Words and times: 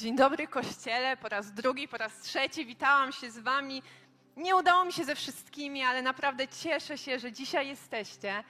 Dzień 0.00 0.16
dobry 0.16 0.48
Kościele, 0.48 1.16
po 1.16 1.28
raz 1.28 1.52
drugi, 1.52 1.88
po 1.88 1.96
raz 1.96 2.20
trzeci 2.20 2.66
witałam 2.66 3.12
się 3.12 3.30
z 3.30 3.38
Wami. 3.38 3.82
Nie 4.36 4.56
udało 4.56 4.84
mi 4.84 4.92
się 4.92 5.04
ze 5.04 5.14
wszystkimi, 5.14 5.82
ale 5.82 6.02
naprawdę 6.02 6.48
cieszę 6.48 6.98
się, 6.98 7.18
że 7.18 7.32
dzisiaj 7.32 7.68
jesteście. 7.68 8.44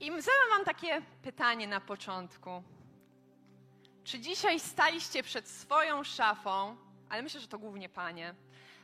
I 0.00 0.06
zadam 0.06 0.48
Wam 0.50 0.64
takie 0.64 1.02
pytanie 1.22 1.68
na 1.68 1.80
początku. 1.80 2.62
Czy 4.04 4.18
dzisiaj 4.18 4.60
staliście 4.60 5.22
przed 5.22 5.48
swoją 5.48 6.04
szafą, 6.04 6.76
ale 7.08 7.22
myślę, 7.22 7.40
że 7.40 7.48
to 7.48 7.58
głównie 7.58 7.88
panie, 7.88 8.34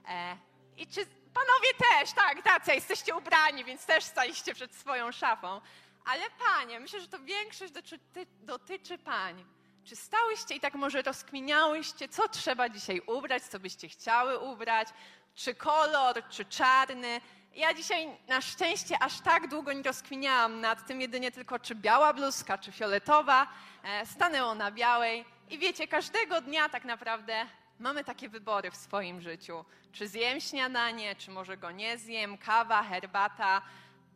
e, 0.09 0.37
i 0.77 0.87
czy 0.87 1.07
panowie 1.35 1.69
też, 1.79 2.13
tak, 2.13 2.43
tacy, 2.43 2.75
jesteście 2.75 3.17
ubrani, 3.17 3.65
więc 3.65 3.87
też 3.87 4.05
staliście 4.05 4.55
przed 4.55 4.75
swoją 4.75 5.13
szafą, 5.13 5.61
ale 6.05 6.23
panie, 6.39 6.81
myślę, 6.81 7.01
że 7.01 7.09
to 7.09 7.19
większość 7.19 7.73
dotyczy, 7.73 7.99
dotyczy 8.43 8.99
pań. 8.99 9.45
Czy 9.85 9.97
stałyście 9.97 10.55
i 10.55 10.61
tak 10.61 10.75
może 10.75 11.03
rozkminiałyście, 11.03 12.09
co 12.09 12.29
trzeba 12.29 12.69
dzisiaj 12.69 13.01
ubrać, 13.07 13.43
co 13.43 13.61
byście 13.61 13.89
chciały 13.89 14.39
ubrać, 14.39 14.89
czy 15.35 15.55
kolor, 15.55 16.23
czy 16.29 16.45
czarny? 16.45 17.21
Ja 17.55 17.75
dzisiaj 17.75 18.09
na 18.29 18.41
szczęście 18.41 19.03
aż 19.03 19.21
tak 19.21 19.49
długo 19.49 19.73
nie 19.73 19.83
rozkminiałam 19.83 20.61
nad 20.61 20.87
tym, 20.87 21.01
jedynie 21.01 21.31
tylko 21.31 21.59
czy 21.59 21.75
biała 21.75 22.13
bluzka, 22.13 22.59
czy 22.59 22.73
fioletowa. 22.73 23.47
E, 23.85 24.07
stanęło 24.07 24.55
na 24.55 24.71
białej 24.71 25.25
i 25.51 25.59
wiecie, 25.59 25.89
każdego 25.89 26.41
dnia 26.41 26.69
tak 26.69 26.85
naprawdę 26.85 27.47
mamy 27.79 28.05
takie 28.05 28.29
wybory 28.29 28.71
w 28.71 28.77
swoim 28.77 29.21
życiu. 29.21 29.65
Czy 29.93 30.09
zjem 30.09 30.41
śniadanie, 30.41 31.17
czy 31.17 31.31
może 31.31 31.57
go 31.57 31.71
nie 31.71 31.99
zjem, 31.99 32.39
kawa, 32.39 32.83
herbata, 32.83 33.63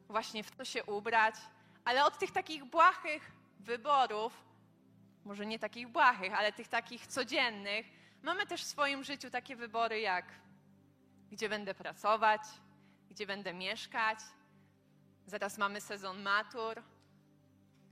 właśnie 0.09 0.45
w 0.45 0.51
co 0.51 0.65
się 0.65 0.85
ubrać. 0.85 1.35
Ale 1.85 2.05
od 2.05 2.19
tych 2.19 2.31
takich 2.31 2.65
błahych 2.65 3.33
wyborów 3.61 4.46
może 5.27 5.47
nie 5.47 5.59
takich 5.59 5.89
błahych, 5.89 6.33
ale 6.35 6.53
tych 6.53 6.69
takich 6.69 7.07
codziennych, 7.07 7.87
mamy 8.23 8.47
też 8.47 8.63
w 8.63 8.67
swoim 8.67 9.05
życiu 9.05 9.31
takie 9.31 9.57
wybory 9.57 10.01
jak 10.01 10.25
gdzie 11.31 11.49
będę 11.49 11.75
pracować, 11.75 12.41
gdzie 13.11 13.27
będę 13.27 13.55
mieszkać. 13.55 14.19
Zaraz 15.27 15.59
mamy 15.59 15.81
sezon 15.81 16.23
matur, 16.23 16.83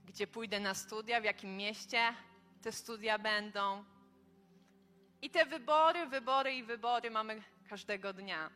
gdzie 0.05 0.27
pójdę 0.27 0.59
na 0.59 0.73
studia, 0.73 1.21
w 1.21 1.23
jakim 1.23 1.57
mieście 1.57 2.13
te 2.61 2.71
studia 2.71 3.19
będą. 3.19 3.83
I 5.21 5.29
te 5.29 5.45
wybory, 5.45 6.05
wybory 6.05 6.55
i 6.55 6.63
wybory 6.63 7.11
mamy 7.11 7.41
każdego 7.69 8.13
dnia. 8.13 8.49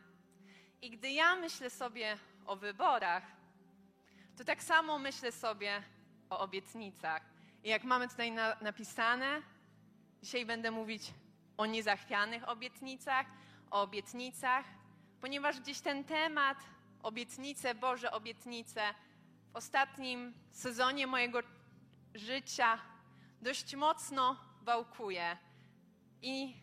I 0.82 0.90
gdy 0.90 1.10
ja 1.10 1.36
myślę 1.36 1.70
sobie 1.70 2.18
o 2.46 2.56
wyborach, 2.56 3.22
to 4.36 4.44
tak 4.44 4.62
samo 4.62 4.98
myślę 4.98 5.32
sobie 5.32 5.82
o 6.30 6.38
obietnicach. 6.38 7.22
I 7.64 7.68
jak 7.68 7.84
mamy 7.84 8.08
tutaj 8.08 8.32
na, 8.32 8.56
napisane, 8.60 9.42
dzisiaj 10.22 10.46
będę 10.46 10.70
mówić 10.70 11.14
o 11.56 11.66
niezachwianych 11.66 12.48
obietnicach, 12.48 13.26
o 13.70 13.82
obietnicach, 13.82 14.64
ponieważ 15.20 15.60
gdzieś 15.60 15.80
ten 15.80 16.04
temat, 16.04 16.58
obietnice, 17.02 17.74
Boże 17.74 18.12
obietnice, 18.12 18.94
w 19.52 19.56
ostatnim 19.56 20.34
sezonie 20.52 21.06
mojego 21.06 21.40
życia 22.14 22.78
dość 23.42 23.76
mocno 23.76 24.36
wałkuje. 24.62 25.36
I 26.22 26.56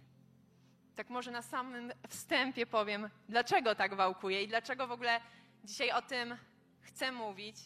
tak 0.96 1.10
może 1.10 1.32
na 1.32 1.42
samym 1.42 1.92
wstępie 2.08 2.66
powiem, 2.66 3.10
dlaczego 3.30 3.76
tak 3.76 3.96
wałkuje 3.96 4.44
i 4.44 4.48
dlaczego 4.48 4.88
w 4.88 4.92
ogóle 4.92 5.22
dzisiaj 5.64 5.92
o 5.92 6.02
tym 6.02 6.38
chcę 6.82 7.12
mówić. 7.12 7.58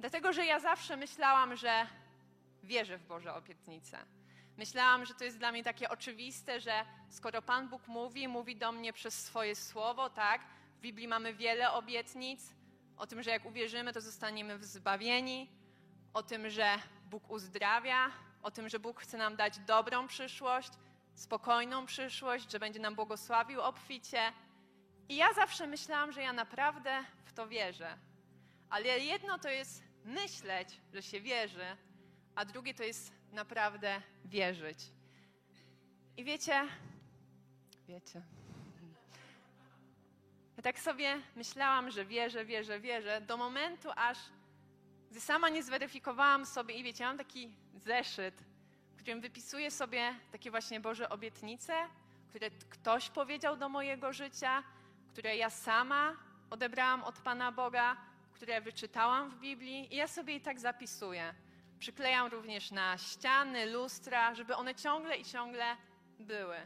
Dlatego, 0.00 0.32
że 0.32 0.46
ja 0.46 0.60
zawsze 0.60 0.96
myślałam, 0.96 1.56
że 1.56 1.86
wierzę 2.62 2.98
w 2.98 3.06
Boże 3.06 3.34
obietnice. 3.34 3.98
Myślałam, 4.56 5.06
że 5.06 5.14
to 5.14 5.24
jest 5.24 5.38
dla 5.38 5.52
mnie 5.52 5.64
takie 5.64 5.88
oczywiste, 5.88 6.60
że 6.60 6.84
skoro 7.08 7.42
Pan 7.42 7.68
Bóg 7.68 7.88
mówi, 7.88 8.28
mówi 8.28 8.56
do 8.56 8.72
mnie 8.72 8.92
przez 8.92 9.24
swoje 9.24 9.56
słowo, 9.56 10.10
tak? 10.10 10.40
W 10.76 10.80
Biblii 10.80 11.08
mamy 11.08 11.34
wiele 11.34 11.72
obietnic 11.72 12.54
o 12.96 13.06
tym, 13.06 13.22
że 13.22 13.30
jak 13.30 13.44
uwierzymy, 13.44 13.92
to 13.92 14.00
zostaniemy 14.00 14.64
zbawieni, 14.64 15.48
o 16.14 16.22
tym, 16.22 16.50
że 16.50 16.78
Bóg 17.10 17.30
uzdrawia, 17.30 18.10
o 18.42 18.50
tym, 18.50 18.68
że 18.68 18.78
Bóg 18.78 19.00
chce 19.00 19.18
nam 19.18 19.36
dać 19.36 19.58
dobrą 19.58 20.06
przyszłość, 20.06 20.70
spokojną 21.14 21.86
przyszłość, 21.86 22.50
że 22.50 22.58
będzie 22.58 22.80
nam 22.80 22.94
błogosławił 22.94 23.60
obficie. 23.60 24.32
I 25.08 25.16
ja 25.16 25.32
zawsze 25.32 25.66
myślałam, 25.66 26.12
że 26.12 26.22
ja 26.22 26.32
naprawdę 26.32 27.04
w 27.24 27.32
to 27.32 27.48
wierzę. 27.48 27.98
Ale 28.70 28.98
jedno 28.98 29.38
to 29.38 29.48
jest 29.48 29.89
myśleć, 30.04 30.80
że 30.92 31.02
się 31.02 31.20
wierzy, 31.20 31.76
a 32.34 32.44
drugie 32.44 32.74
to 32.74 32.82
jest 32.82 33.12
naprawdę 33.32 34.02
wierzyć. 34.24 34.78
I 36.16 36.24
wiecie, 36.24 36.68
wiecie, 37.88 38.22
ja 40.60 40.62
tak 40.62 40.78
sobie 40.78 41.18
myślałam, 41.36 41.90
że 41.90 42.04
wierzę, 42.04 42.44
wierzę, 42.44 42.80
wierzę, 42.80 43.20
do 43.20 43.36
momentu 43.36 43.88
aż, 43.96 44.18
gdy 45.10 45.20
sama 45.20 45.48
nie 45.48 45.62
zweryfikowałam 45.62 46.46
sobie 46.46 46.74
i 46.74 46.82
wiecie, 46.82 47.04
mam 47.04 47.18
taki 47.18 47.56
zeszyt, 47.74 48.44
w 48.96 49.02
którym 49.02 49.20
wypisuję 49.20 49.70
sobie 49.70 50.14
takie 50.32 50.50
właśnie 50.50 50.80
Boże 50.80 51.08
obietnice, 51.08 51.72
które 52.28 52.50
ktoś 52.50 53.10
powiedział 53.10 53.56
do 53.56 53.68
mojego 53.68 54.12
życia, 54.12 54.62
które 55.08 55.36
ja 55.36 55.50
sama 55.50 56.16
odebrałam 56.50 57.04
od 57.04 57.18
Pana 57.18 57.52
Boga, 57.52 57.96
które 58.40 58.60
wyczytałam 58.60 59.30
w 59.30 59.38
Biblii 59.38 59.94
i 59.94 59.96
ja 59.96 60.08
sobie 60.08 60.34
i 60.34 60.40
tak 60.40 60.60
zapisuję. 60.60 61.34
Przyklejam 61.78 62.26
również 62.26 62.70
na 62.70 62.98
ściany, 62.98 63.66
lustra, 63.66 64.34
żeby 64.34 64.56
one 64.56 64.74
ciągle 64.74 65.16
i 65.16 65.24
ciągle 65.24 65.76
były. 66.18 66.56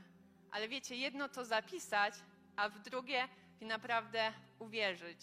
Ale 0.51 0.69
wiecie, 0.69 0.97
jedno 0.97 1.29
to 1.29 1.45
zapisać, 1.45 2.15
a 2.57 2.69
w 2.69 2.79
drugie 2.79 3.29
i 3.61 3.67
naprawdę 3.67 4.33
uwierzyć. 4.59 5.21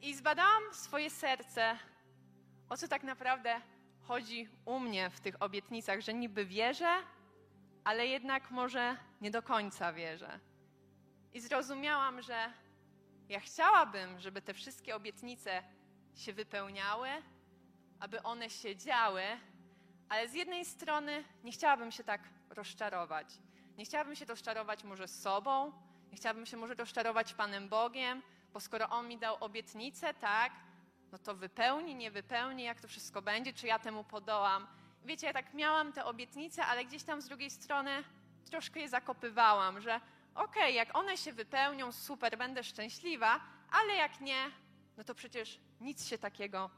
I 0.00 0.14
zbadałam 0.14 0.62
swoje 0.72 1.10
serce, 1.10 1.78
o 2.68 2.76
co 2.76 2.88
tak 2.88 3.02
naprawdę 3.02 3.60
chodzi 4.00 4.48
u 4.64 4.80
mnie 4.80 5.10
w 5.10 5.20
tych 5.20 5.42
obietnicach, 5.42 6.00
że 6.00 6.14
niby 6.14 6.46
wierzę, 6.46 6.92
ale 7.84 8.06
jednak 8.06 8.50
może 8.50 8.96
nie 9.20 9.30
do 9.30 9.42
końca 9.42 9.92
wierzę. 9.92 10.40
I 11.34 11.40
zrozumiałam, 11.40 12.22
że 12.22 12.63
ja 13.28 13.40
chciałabym, 13.40 14.20
żeby 14.20 14.42
te 14.42 14.54
wszystkie 14.54 14.96
obietnice 14.96 15.62
się 16.14 16.32
wypełniały, 16.32 17.08
aby 18.00 18.22
one 18.22 18.50
się 18.50 18.76
działy, 18.76 19.22
ale 20.08 20.28
z 20.28 20.34
jednej 20.34 20.64
strony 20.64 21.24
nie 21.44 21.52
chciałabym 21.52 21.90
się 21.90 22.04
tak 22.04 22.20
rozczarować. 22.50 23.26
Nie 23.78 23.84
chciałabym 23.84 24.16
się 24.16 24.24
rozczarować 24.24 24.84
może 24.84 25.08
sobą, 25.08 25.72
nie 26.10 26.16
chciałabym 26.16 26.46
się 26.46 26.56
może 26.56 26.74
rozczarować 26.74 27.34
Panem 27.34 27.68
Bogiem, 27.68 28.22
bo 28.52 28.60
skoro 28.60 28.88
On 28.88 29.08
mi 29.08 29.18
dał 29.18 29.36
obietnicę, 29.40 30.14
tak, 30.14 30.52
no 31.12 31.18
to 31.18 31.34
wypełni, 31.34 31.94
nie 31.94 32.10
wypełni, 32.10 32.62
jak 32.62 32.80
to 32.80 32.88
wszystko 32.88 33.22
będzie, 33.22 33.52
czy 33.52 33.66
ja 33.66 33.78
temu 33.78 34.04
podołam. 34.04 34.66
Wiecie, 35.04 35.26
ja 35.26 35.32
tak 35.32 35.54
miałam 35.54 35.92
te 35.92 36.04
obietnice, 36.04 36.66
ale 36.66 36.84
gdzieś 36.84 37.02
tam 37.02 37.22
z 37.22 37.28
drugiej 37.28 37.50
strony 37.50 38.04
troszkę 38.44 38.80
je 38.80 38.88
zakopywałam, 38.88 39.80
że 39.80 40.00
okay, 40.34 40.72
jak 40.72 40.96
one 40.96 41.16
się 41.16 41.32
wypełnią, 41.32 41.92
super, 41.92 42.38
będę 42.38 42.64
szczęśliwa, 42.64 43.40
ale 43.70 43.94
jak 43.94 44.20
nie, 44.20 44.50
no 44.96 45.04
to 45.04 45.14
przecież 45.14 45.60
nic 45.80 46.06
się 46.06 46.18
takiego 46.18 46.70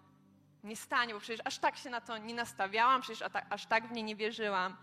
nie 0.64 0.76
stanie, 0.76 1.14
bo 1.14 1.20
przecież 1.20 1.40
aż 1.44 1.58
tak 1.58 1.76
się 1.76 1.90
na 1.90 2.00
to 2.00 2.18
nie 2.18 2.34
nastawiałam, 2.34 3.00
przecież 3.00 3.28
aż 3.50 3.66
tak 3.66 3.88
w 3.88 3.92
nie 3.92 4.02
nie 4.02 4.16
wierzyłam. 4.16 4.76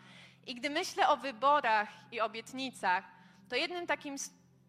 I 0.46 0.56
gdy 0.56 0.70
myślę 0.70 1.08
o 1.08 1.18
wyborach 1.18 1.90
i 2.12 2.22
obietnicach, 2.22 3.04
to 3.50 3.56
jednym, 3.56 3.88
takim, 3.88 4.16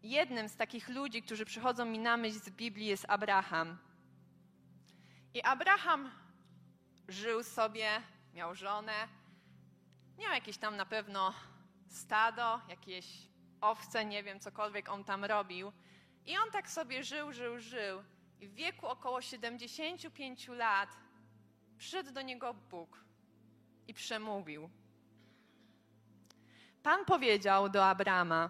jednym 0.03 0.49
z 0.49 0.55
takich 0.55 0.89
ludzi, 0.89 1.23
którzy 1.23 1.45
przychodzą 1.45 1.85
mi 1.85 1.99
na 1.99 2.17
myśl 2.17 2.39
z 2.39 2.49
Biblii 2.49 2.85
jest 2.85 3.05
Abraham. 3.07 3.77
I 5.33 5.41
Abraham 5.41 6.11
żył 7.07 7.43
sobie, 7.43 8.01
miał 8.33 8.55
żonę, 8.55 9.07
miał 10.17 10.31
jakieś 10.31 10.57
tam 10.57 10.75
na 10.75 10.85
pewno 10.85 11.33
stado, 11.87 12.61
jakieś 12.69 13.05
owce, 13.69 14.05
nie 14.05 14.23
wiem, 14.23 14.39
cokolwiek 14.39 14.89
on 14.89 15.03
tam 15.03 15.25
robił. 15.25 15.71
I 16.25 16.37
on 16.37 16.51
tak 16.51 16.69
sobie 16.69 17.03
żył, 17.03 17.33
żył, 17.33 17.59
żył. 17.59 18.03
I 18.39 18.47
w 18.47 18.53
wieku 18.53 18.87
około 18.87 19.21
75 19.21 20.47
lat 20.47 20.89
przyszedł 21.77 22.11
do 22.11 22.21
niego 22.21 22.53
Bóg 22.53 23.05
i 23.87 23.93
przemówił. 23.93 24.69
Pan 26.83 27.05
powiedział 27.05 27.69
do 27.69 27.85
Abrama: 27.85 28.49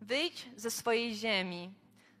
Wyjdź 0.00 0.48
ze 0.56 0.70
swojej 0.70 1.14
ziemi, 1.14 1.74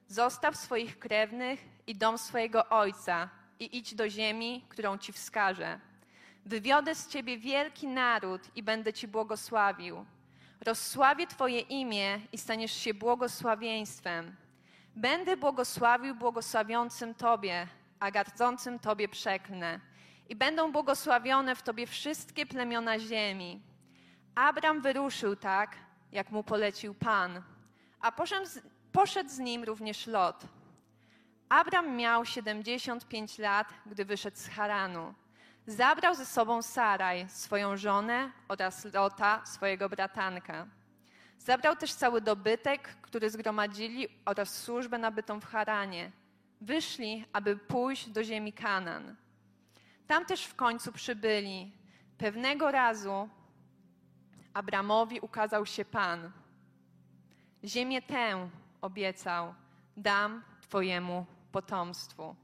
zostaw 0.08 0.56
swoich 0.56 0.98
krewnych 0.98 1.64
i 1.86 1.96
dom 1.96 2.18
swojego 2.18 2.68
ojca 2.68 3.30
i 3.58 3.78
idź 3.78 3.94
do 3.94 4.08
ziemi, 4.08 4.64
którą 4.68 4.98
ci 4.98 5.12
wskażę. 5.12 5.80
Wywiodę 6.46 6.94
z 6.94 7.08
ciebie 7.08 7.38
wielki 7.38 7.88
naród 7.88 8.56
i 8.56 8.62
będę 8.62 8.92
ci 8.92 9.08
błogosławił. 9.08 10.06
Rozsławię 10.60 11.26
twoje 11.26 11.60
imię 11.60 12.20
i 12.32 12.38
staniesz 12.38 12.72
się 12.72 12.94
błogosławieństwem. 12.94 14.36
Będę 14.96 15.36
błogosławił 15.36 16.14
błogosławiącym 16.14 17.14
tobie, 17.14 17.66
a 18.00 18.10
gardzącym 18.10 18.78
tobie 18.78 19.08
przeklnę. 19.08 19.80
I 20.28 20.36
będą 20.36 20.72
błogosławione 20.72 21.56
w 21.56 21.62
tobie 21.62 21.86
wszystkie 21.86 22.46
plemiona 22.46 22.98
ziemi. 22.98 23.60
Abram 24.34 24.80
wyruszył 24.80 25.36
tak, 25.36 25.76
jak 26.12 26.30
mu 26.30 26.44
polecił 26.44 26.94
Pan, 26.94 27.42
a 28.00 28.12
poszedł 28.12 28.46
z, 28.46 28.62
poszedł 28.92 29.30
z 29.30 29.38
nim 29.38 29.64
również 29.64 30.06
Lot. 30.06 30.46
Abram 31.48 31.96
miał 31.96 32.24
75 32.24 33.38
lat, 33.38 33.68
gdy 33.86 34.04
wyszedł 34.04 34.36
z 34.36 34.48
Haranu. 34.48 35.14
Zabrał 35.66 36.14
ze 36.14 36.26
sobą 36.26 36.62
Saraj, 36.62 37.28
swoją 37.28 37.76
żonę 37.76 38.30
oraz 38.48 38.84
Lota, 38.84 39.46
swojego 39.46 39.88
bratanka. 39.88 40.66
Zabrał 41.38 41.76
też 41.76 41.92
cały 41.92 42.20
dobytek, 42.20 42.88
który 43.02 43.30
zgromadzili 43.30 44.08
oraz 44.24 44.62
służbę 44.62 44.98
nabytą 44.98 45.40
w 45.40 45.44
Haranie. 45.44 46.12
Wyszli, 46.60 47.24
aby 47.32 47.56
pójść 47.56 48.08
do 48.08 48.24
ziemi 48.24 48.52
Kanan. 48.52 49.16
Tam 50.06 50.26
też 50.26 50.44
w 50.44 50.54
końcu 50.54 50.92
przybyli. 50.92 51.72
Pewnego 52.18 52.70
razu 52.70 53.28
Abramowi 54.54 55.20
ukazał 55.20 55.66
się 55.66 55.84
Pan. 55.84 56.32
Ziemię 57.64 58.02
tę 58.02 58.48
obiecał, 58.80 59.54
dam 59.96 60.42
Twojemu 60.60 61.26
potomstwu. 61.52 62.36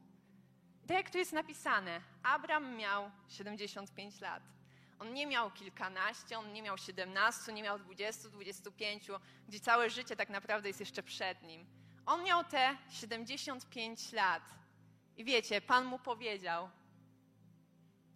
Tak 0.87 0.97
jak 0.97 1.11
tu 1.11 1.19
jest 1.19 1.33
napisane, 1.33 2.01
Abram 2.23 2.77
miał 2.77 3.11
75 3.29 4.21
lat. 4.21 4.43
On 4.99 5.15
nie 5.15 5.27
miał 5.27 5.51
kilkanaście, 5.51 6.39
on 6.39 6.53
nie 6.53 6.63
miał 6.63 6.79
17, 6.79 7.53
nie 7.53 7.63
miał 7.63 7.79
20, 7.79 8.29
25, 8.29 9.11
gdzie 9.49 9.61
całe 9.61 9.91
życie 9.91 10.17
tak 10.17 10.29
naprawdę 10.29 10.69
jest 10.69 10.81
jeszcze 10.81 11.03
przed 11.03 11.43
nim. 11.43 11.67
On 12.07 12.23
miał 12.23 12.45
te 12.45 12.77
75 12.91 14.13
lat. 14.13 14.43
I 15.17 15.25
wiecie, 15.25 15.61
Pan 15.61 15.85
mu 15.85 15.99
powiedział: 15.99 16.71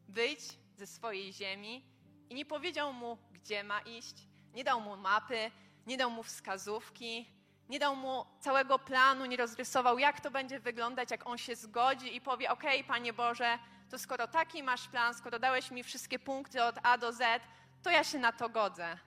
wyjdź 0.09 0.43
ze 0.77 0.87
swojej 0.87 1.33
ziemi. 1.33 1.85
I 2.31 2.35
nie 2.35 2.47
powiedział 2.47 2.93
mu, 2.93 3.19
gdzie 3.33 3.65
ma 3.65 3.81
iść, 3.81 4.15
nie 4.55 4.65
dał 4.65 4.81
mu 4.81 4.97
mapy, 4.97 5.51
nie 5.87 5.97
dał 5.97 6.11
mu 6.11 6.23
wskazówki, 6.23 7.27
nie 7.69 7.79
dał 7.79 7.97
mu 7.97 8.27
całego 8.41 8.79
planu, 8.79 9.27
nie 9.27 9.37
rozrysował, 9.37 9.99
jak 9.99 10.21
to 10.21 10.31
będzie 10.31 10.61
wyglądać, 10.61 11.11
jak 11.11 11.27
on 11.27 11.39
się 11.39 11.57
zgodzi 11.57 12.17
i 12.17 12.21
powie: 12.21 12.51
OK, 12.51 12.63
Panie 12.89 13.13
Boże, 13.13 13.59
to 13.91 13.99
skoro 13.99 14.29
taki 14.29 14.63
masz 14.63 14.89
plan, 14.89 15.15
skoro 15.15 15.39
dałeś 15.39 15.71
mi 15.71 15.83
wszystkie 15.83 16.19
punkty 16.19 16.65
od 16.65 16.79
A 16.83 16.99
do 16.99 17.13
Z, 17.13 17.43
to 17.83 17.91
ja 17.91 18.05
się 18.05 18.19
na 18.19 18.33
to 18.33 18.49
godzę. 18.49 18.99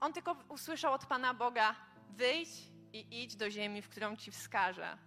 On 0.00 0.12
tylko 0.12 0.36
usłyszał 0.48 0.92
od 0.92 1.06
Pana 1.06 1.34
Boga: 1.34 1.74
wyjdź 2.10 2.48
i 2.92 3.22
idź 3.22 3.36
do 3.36 3.50
ziemi, 3.50 3.82
w 3.82 3.88
którą 3.88 4.16
ci 4.16 4.30
wskażę. 4.30 4.98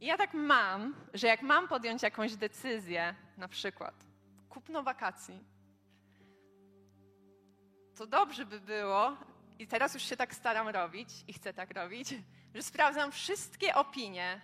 I 0.00 0.06
ja 0.06 0.16
tak 0.16 0.34
mam, 0.34 0.94
że 1.14 1.26
jak 1.26 1.42
mam 1.42 1.68
podjąć 1.68 2.02
jakąś 2.02 2.36
decyzję, 2.36 3.14
na 3.36 3.48
przykład 3.48 3.94
kupno 4.48 4.82
wakacji, 4.82 5.44
to 7.94 8.06
dobrze 8.06 8.46
by 8.46 8.60
było, 8.60 9.16
i 9.58 9.66
teraz 9.66 9.94
już 9.94 10.02
się 10.02 10.16
tak 10.16 10.34
staram 10.34 10.68
robić 10.68 11.08
i 11.28 11.32
chcę 11.32 11.54
tak 11.54 11.70
robić, 11.70 12.14
że 12.54 12.62
sprawdzam 12.62 13.12
wszystkie 13.12 13.74
opinie 13.74 14.40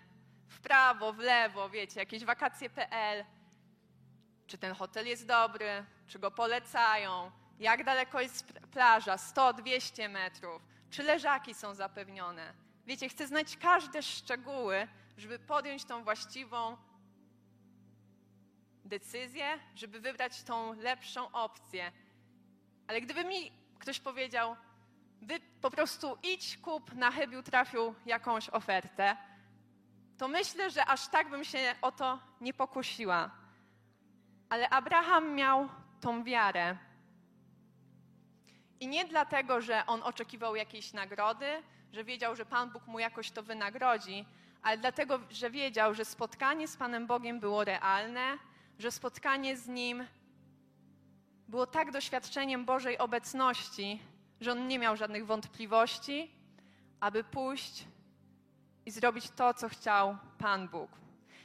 w 0.49 0.61
prawo, 0.61 1.13
w 1.13 1.19
lewo, 1.19 1.71
wiecie, 1.71 2.01
jakieś 2.01 2.25
wakacje.pl, 2.25 3.25
czy 4.47 4.59
ten 4.59 4.75
hotel 4.75 5.07
jest 5.07 5.27
dobry, 5.27 5.85
czy 6.07 6.19
go 6.19 6.31
polecają, 6.31 7.31
jak 7.59 7.85
daleko 7.85 8.21
jest 8.21 8.53
plaża, 8.53 9.19
100, 9.19 9.53
200 9.53 10.09
metrów, 10.09 10.63
czy 10.91 11.03
leżaki 11.03 11.55
są 11.55 11.75
zapewnione. 11.75 12.55
Wiecie, 12.87 13.09
chcę 13.09 13.27
znać 13.27 13.57
każde 13.57 14.03
szczegóły, 14.03 14.89
żeby 15.17 15.39
podjąć 15.39 15.85
tą 15.85 16.05
właściwą 16.05 16.77
decyzję, 18.85 19.59
żeby 19.75 20.01
wybrać 20.01 20.43
tą 20.43 20.73
lepszą 20.73 21.33
opcję. 21.33 21.93
Ale 22.91 23.01
gdyby 23.01 23.25
mi 23.25 23.53
ktoś 23.79 24.01
powiedział, 24.01 24.57
wy 25.23 25.41
po 25.61 25.71
prostu 25.71 26.19
idź, 26.23 26.59
kup, 26.59 26.95
na 26.95 27.11
chybił 27.11 27.43
trafił 27.43 27.95
jakąś 28.07 28.49
ofertę, 28.49 29.17
to 30.19 30.29
myślę, 30.29 30.71
że 30.71 30.87
aż 30.87 31.09
tak 31.09 31.31
bym 31.31 31.45
się 31.45 31.75
o 31.83 31.93
to 31.93 32.19
nie 32.41 32.55
pokusiła. 32.55 33.31
Ale 34.49 34.71
Abraham 34.71 35.35
miał 35.35 35.69
tą 36.01 36.25
wiarę. 36.25 36.77
I 38.81 38.89
nie 38.89 39.05
dlatego, 39.05 39.61
że 39.61 39.87
on 39.87 40.03
oczekiwał 40.03 40.57
jakiejś 40.57 40.93
nagrody, 40.93 41.63
że 41.93 42.05
wiedział, 42.05 42.37
że 42.37 42.47
Pan 42.47 42.71
Bóg 42.71 42.87
mu 42.87 42.99
jakoś 42.99 43.31
to 43.31 43.43
wynagrodzi, 43.43 44.27
ale 44.63 44.79
dlatego, 44.79 45.21
że 45.31 45.51
wiedział, 45.51 45.95
że 45.95 46.05
spotkanie 46.05 46.69
z 46.69 46.77
Panem 46.77 47.07
Bogiem 47.07 47.41
było 47.41 47.65
realne, 47.65 48.39
że 48.79 48.91
spotkanie 48.91 49.57
z 49.57 49.69
Nim 49.69 50.07
było 51.51 51.67
tak 51.67 51.91
doświadczeniem 51.91 52.65
Bożej 52.65 52.99
obecności, 52.99 54.03
że 54.41 54.53
on 54.53 54.69
nie 54.69 54.79
miał 54.79 54.97
żadnych 54.97 55.27
wątpliwości, 55.27 56.31
aby 57.01 57.25
pójść 57.25 57.85
i 58.87 58.91
zrobić 58.91 59.31
to, 59.31 59.55
co 59.55 59.69
chciał 59.69 60.19
Pan 60.39 60.69
Bóg. 60.69 60.91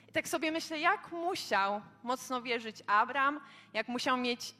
I 0.10 0.12
tak 0.12 0.28
sobie 0.28 0.52
myślę, 0.52 0.80
jak 0.80 1.12
musiał 1.12 1.81
mocno 2.04 2.42
wierzyć 2.42 2.84
Abraham, 2.88 3.40
jak 3.74 3.88
musiał 3.88 4.18
mieć 4.18 4.56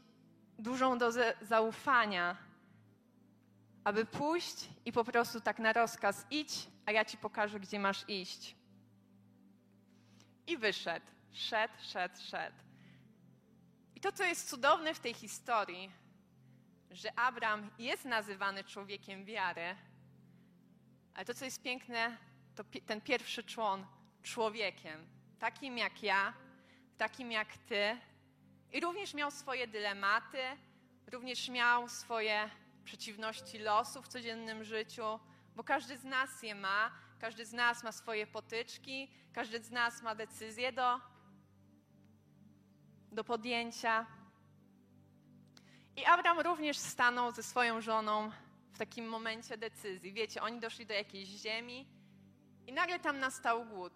dużą 0.59 0.97
dozę 0.97 1.33
zaufania, 1.42 2.38
aby 3.83 4.06
pójść 4.06 4.69
i 4.86 4.92
po 4.92 5.03
prostu 5.03 5.42
tak 5.42 5.59
na 5.59 5.74
rozkaz 5.74 6.25
idź, 6.31 6.68
a 6.86 6.92
ja 6.92 7.06
ci 7.06 7.18
pokażę, 7.18 7.59
gdzie 7.59 7.80
masz 7.80 8.09
iść. 8.09 8.56
I 10.47 10.57
wyszedł, 10.57 11.06
szedł, 11.31 11.74
szedł, 11.80 12.15
szedł. 12.21 12.64
To, 14.06 14.12
co 14.12 14.24
jest 14.24 14.50
cudowne 14.50 14.94
w 14.94 15.00
tej 15.00 15.14
historii, 15.14 15.92
że 16.92 17.19
Abraham 17.19 17.69
jest 17.80 18.06
nazywany 18.06 18.64
człowiekiem 18.64 19.26
wiary, 19.26 19.76
ale 21.14 21.26
to, 21.26 21.33
co 21.33 21.45
jest 21.45 21.62
piękne, 21.62 22.18
to 22.56 22.64
ten 22.85 23.02
pierwszy 23.02 23.44
człon 23.44 23.85
człowiekiem, 24.24 25.07
takim 25.40 25.78
jak 25.78 26.04
ja, 26.04 26.33
takim 26.97 27.31
jak 27.31 27.57
ty. 27.57 27.97
I 28.71 28.80
również 28.80 29.14
miał 29.14 29.31
swoje 29.31 29.68
dylematy, 29.68 30.44
również 31.07 31.50
miał 31.50 31.90
swoje 31.90 32.50
przeciwności 32.83 33.59
losu 33.59 34.02
w 34.02 34.07
codziennym 34.07 34.64
życiu, 34.64 35.19
bo 35.56 35.64
każdy 35.64 35.97
z 35.97 36.04
nas 36.04 36.44
je 36.44 36.56
ma, 36.56 36.92
każdy 37.19 37.45
z 37.45 37.54
nas 37.54 37.83
ma 37.83 37.92
swoje 37.92 38.28
potyczki, 38.28 39.12
każdy 39.33 39.64
z 39.64 39.71
nas 39.71 40.02
ma 40.02 40.16
decyzje 40.16 40.71
do, 40.71 41.15
do 43.16 43.24
podjęcia. 43.24 44.06
I 45.95 46.06
Abraham 46.06 46.40
również 46.40 46.78
stanął 46.78 47.31
ze 47.31 47.44
swoją 47.44 47.81
żoną 47.81 48.31
w 48.74 48.78
takim 48.78 49.06
momencie 49.10 49.57
decyzji. 49.57 50.14
Wiecie, 50.14 50.42
oni 50.42 50.60
doszli 50.60 50.86
do 50.86 50.94
jakiejś 50.94 51.30
ziemi 51.30 51.88
i 52.68 52.74
nagle 52.74 53.00
tam 53.00 53.19
nastał 53.19 53.66
głód. 53.66 53.94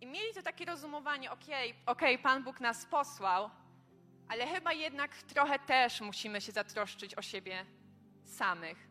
I 0.00 0.06
mieli 0.06 0.34
to 0.34 0.42
takie 0.42 0.64
rozumowanie, 0.64 1.30
okej, 1.30 1.70
okay, 1.70 1.82
okay, 1.86 2.18
Pan 2.18 2.44
Bóg 2.44 2.60
nas 2.60 2.86
posłał, 2.86 3.50
ale 4.28 4.46
chyba 4.46 4.72
jednak 4.72 5.22
trochę 5.22 5.58
też 5.58 6.00
musimy 6.00 6.40
się 6.40 6.52
zatroszczyć 6.52 7.14
o 7.14 7.22
siebie 7.22 7.66
samych. 8.24 8.88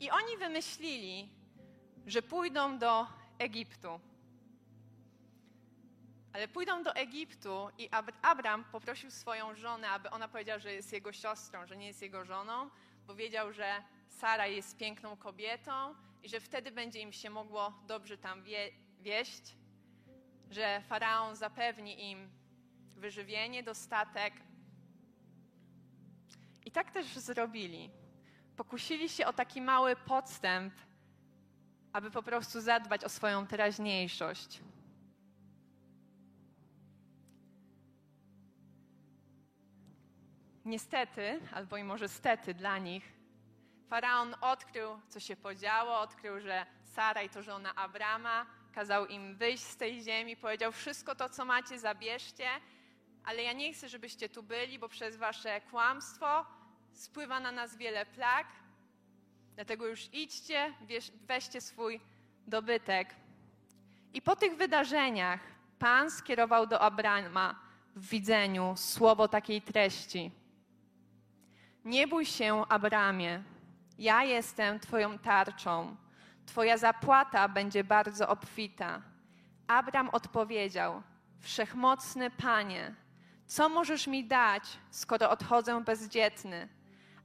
I 0.00 0.10
oni 0.10 0.36
wymyślili, 0.36 1.28
że 2.06 2.22
pójdą 2.22 2.78
do 2.78 3.06
Egiptu. 3.38 4.00
Ale 6.34 6.48
pójdą 6.48 6.82
do 6.82 6.94
Egiptu 6.94 7.68
i 7.78 7.88
Abram 8.22 8.64
poprosił 8.64 9.10
swoją 9.10 9.54
żonę, 9.54 9.90
aby 9.90 10.10
ona 10.10 10.28
powiedziała, 10.28 10.58
że 10.58 10.72
jest 10.72 10.92
jego 10.92 11.12
siostrą, 11.12 11.66
że 11.66 11.76
nie 11.76 11.86
jest 11.86 12.02
jego 12.02 12.24
żoną, 12.24 12.70
bo 13.06 13.14
wiedział, 13.14 13.52
że 13.52 13.82
Sara 14.08 14.46
jest 14.46 14.76
piękną 14.76 15.16
kobietą 15.16 15.94
i 16.22 16.28
że 16.28 16.40
wtedy 16.40 16.70
będzie 16.70 17.00
im 17.00 17.12
się 17.12 17.30
mogło 17.30 17.72
dobrze 17.86 18.18
tam 18.18 18.42
wie, 18.42 18.70
wieść, 19.00 19.56
że 20.50 20.82
faraon 20.88 21.36
zapewni 21.36 22.10
im 22.10 22.30
wyżywienie, 22.96 23.62
dostatek. 23.62 24.34
I 26.64 26.70
tak 26.70 26.90
też 26.90 27.06
zrobili. 27.06 27.90
Pokusili 28.56 29.08
się 29.08 29.26
o 29.26 29.32
taki 29.32 29.60
mały 29.60 29.96
podstęp, 29.96 30.74
aby 31.92 32.10
po 32.10 32.22
prostu 32.22 32.60
zadbać 32.60 33.04
o 33.04 33.08
swoją 33.08 33.46
teraźniejszość. 33.46 34.60
Niestety, 40.64 41.40
albo 41.52 41.76
i 41.76 41.84
może 41.84 42.08
stety 42.08 42.54
dla 42.54 42.78
nich, 42.78 43.12
faraon 43.88 44.34
odkrył, 44.40 45.00
co 45.08 45.20
się 45.20 45.36
podziało, 45.36 46.00
odkrył, 46.00 46.40
że 46.40 46.66
Saraj 46.84 47.30
to 47.30 47.42
żona 47.42 47.74
Abrama, 47.74 48.46
kazał 48.72 49.06
im 49.06 49.36
wyjść 49.36 49.62
z 49.62 49.76
tej 49.76 50.02
ziemi, 50.02 50.36
powiedział: 50.36 50.72
Wszystko 50.72 51.14
to, 51.14 51.28
co 51.28 51.44
macie, 51.44 51.78
zabierzcie, 51.78 52.48
ale 53.24 53.42
ja 53.42 53.52
nie 53.52 53.72
chcę, 53.72 53.88
żebyście 53.88 54.28
tu 54.28 54.42
byli, 54.42 54.78
bo 54.78 54.88
przez 54.88 55.16
wasze 55.16 55.60
kłamstwo 55.60 56.46
spływa 56.92 57.40
na 57.40 57.52
nas 57.52 57.76
wiele 57.76 58.06
plag. 58.06 58.46
Dlatego 59.54 59.86
już 59.86 60.08
idźcie, 60.12 60.74
weźcie 61.26 61.60
swój 61.60 62.00
dobytek. 62.46 63.14
I 64.12 64.22
po 64.22 64.36
tych 64.36 64.56
wydarzeniach 64.56 65.40
Pan 65.78 66.10
skierował 66.10 66.66
do 66.66 66.80
Abrama 66.80 67.60
w 67.96 68.08
widzeniu 68.08 68.74
słowo 68.76 69.28
takiej 69.28 69.62
treści. 69.62 70.30
Nie 71.84 72.08
bój 72.08 72.26
się, 72.26 72.64
Abramie, 72.68 73.42
ja 73.98 74.24
jestem 74.24 74.80
Twoją 74.80 75.18
tarczą. 75.18 75.96
Twoja 76.46 76.78
zapłata 76.78 77.48
będzie 77.48 77.84
bardzo 77.84 78.28
obfita. 78.28 79.02
Abram 79.66 80.08
odpowiedział: 80.08 81.02
Wszechmocny 81.40 82.30
Panie, 82.30 82.94
co 83.46 83.68
możesz 83.68 84.06
mi 84.06 84.24
dać, 84.24 84.78
skoro 84.90 85.30
odchodzę 85.30 85.84
bezdzietny? 85.84 86.68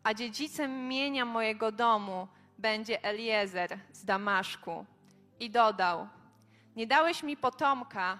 A 0.03 0.13
dziedzicem 0.13 0.87
mienia 0.87 1.25
mojego 1.25 1.71
domu 1.71 2.27
będzie 2.57 3.03
Eliezer 3.03 3.79
z 3.91 4.05
Damaszku. 4.05 4.85
I 5.39 5.49
dodał: 5.49 6.07
Nie 6.75 6.87
dałeś 6.87 7.23
mi 7.23 7.37
potomka, 7.37 8.19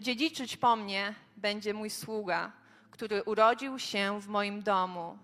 dziedziczyć 0.00 0.56
po 0.56 0.76
mnie 0.76 1.14
będzie 1.36 1.74
mój 1.74 1.90
sługa, 1.90 2.52
który 2.96 3.22
urodził 3.22 3.78
się 3.78 4.20
w 4.20 4.28
moim 4.28 4.62
domu. 4.62 5.18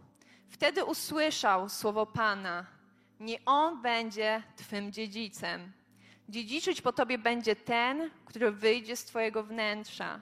Wtedy 0.49 0.85
usłyszał 0.85 1.69
słowo 1.69 2.07
Pana: 2.07 2.67
Nie 3.21 3.45
on 3.45 3.83
będzie 3.83 4.43
twym 4.57 4.93
dziedzicem. 4.93 5.73
Dziedziczyć 6.29 6.81
po 6.81 6.93
tobie 6.93 7.19
będzie 7.19 7.57
ten, 7.57 8.11
który 8.25 8.51
wyjdzie 8.51 8.97
z 8.97 9.05
twojego 9.05 9.43
wnętrza. 9.43 10.21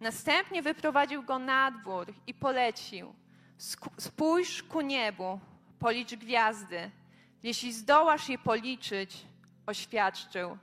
Następnie 0.00 0.62
wyprowadził 0.62 1.22
go 1.22 1.38
na 1.38 1.70
dwór 1.70 2.14
i 2.26 2.34
polecił: 2.34 3.14
Spójrz 3.98 4.62
ku 4.62 4.80
niebu, 4.80 5.40
policz 5.78 6.14
gwiazdy. 6.14 6.90
Jeśli 7.42 7.72
zdołasz 7.72 8.28
je 8.28 8.38
policzyć, 8.38 9.26
oświadczył, 9.66 10.58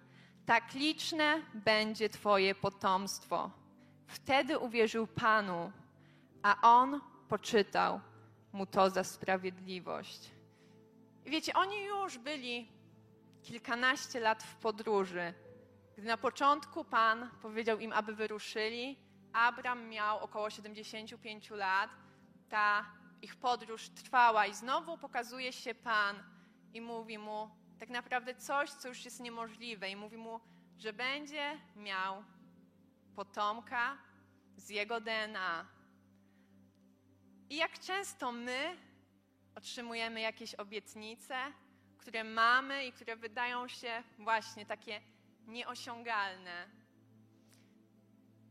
tak 0.45 0.73
liczne 0.73 1.41
będzie 1.53 2.09
Twoje 2.09 2.55
potomstwo. 2.55 3.51
Wtedy 4.07 4.59
uwierzył 4.59 5.07
Panu, 5.07 5.71
a 6.43 6.61
on 6.61 7.01
poczytał 7.29 8.01
mu 8.53 8.65
to 8.65 8.89
za 8.89 9.03
sprawiedliwość. 9.03 10.31
I 11.25 11.29
wiecie, 11.29 11.53
oni 11.53 11.83
już 11.83 12.17
byli 12.17 12.71
kilkanaście 13.43 14.19
lat 14.19 14.43
w 14.43 14.55
podróży. 14.55 15.33
Gdy 15.97 16.07
na 16.07 16.17
początku 16.17 16.85
Pan 16.85 17.29
powiedział 17.41 17.79
im, 17.79 17.93
aby 17.93 18.15
wyruszyli, 18.15 18.97
Abram 19.33 19.89
miał 19.89 20.19
około 20.19 20.49
75 20.49 21.49
lat. 21.49 21.89
Ta 22.49 22.85
ich 23.21 23.35
podróż 23.35 23.89
trwała 23.89 24.45
i 24.45 24.53
znowu 24.53 24.97
pokazuje 24.97 25.53
się 25.53 25.75
Pan 25.75 26.23
i 26.73 26.81
mówi 26.81 27.17
mu 27.17 27.49
tak 27.79 27.89
naprawdę 27.89 28.35
coś, 28.35 28.69
co 28.69 28.87
już 28.87 29.05
jest 29.05 29.19
niemożliwe 29.19 29.89
i 29.89 29.95
mówi 29.95 30.17
mu, 30.17 30.39
że 30.77 30.93
będzie 30.93 31.57
miał 31.75 32.23
potomka 33.15 33.97
z 34.55 34.69
jego 34.69 35.01
DNA. 35.01 35.76
I 37.49 37.55
jak 37.55 37.79
często 37.79 38.31
my 38.31 38.77
otrzymujemy 39.55 40.21
jakieś 40.21 40.55
obietnice, 40.55 41.35
które 41.97 42.23
mamy 42.23 42.85
i 42.85 42.91
które 42.91 43.15
wydają 43.15 43.67
się 43.67 44.03
właśnie 44.19 44.65
takie 44.65 45.01
nieosiągalne. 45.47 46.67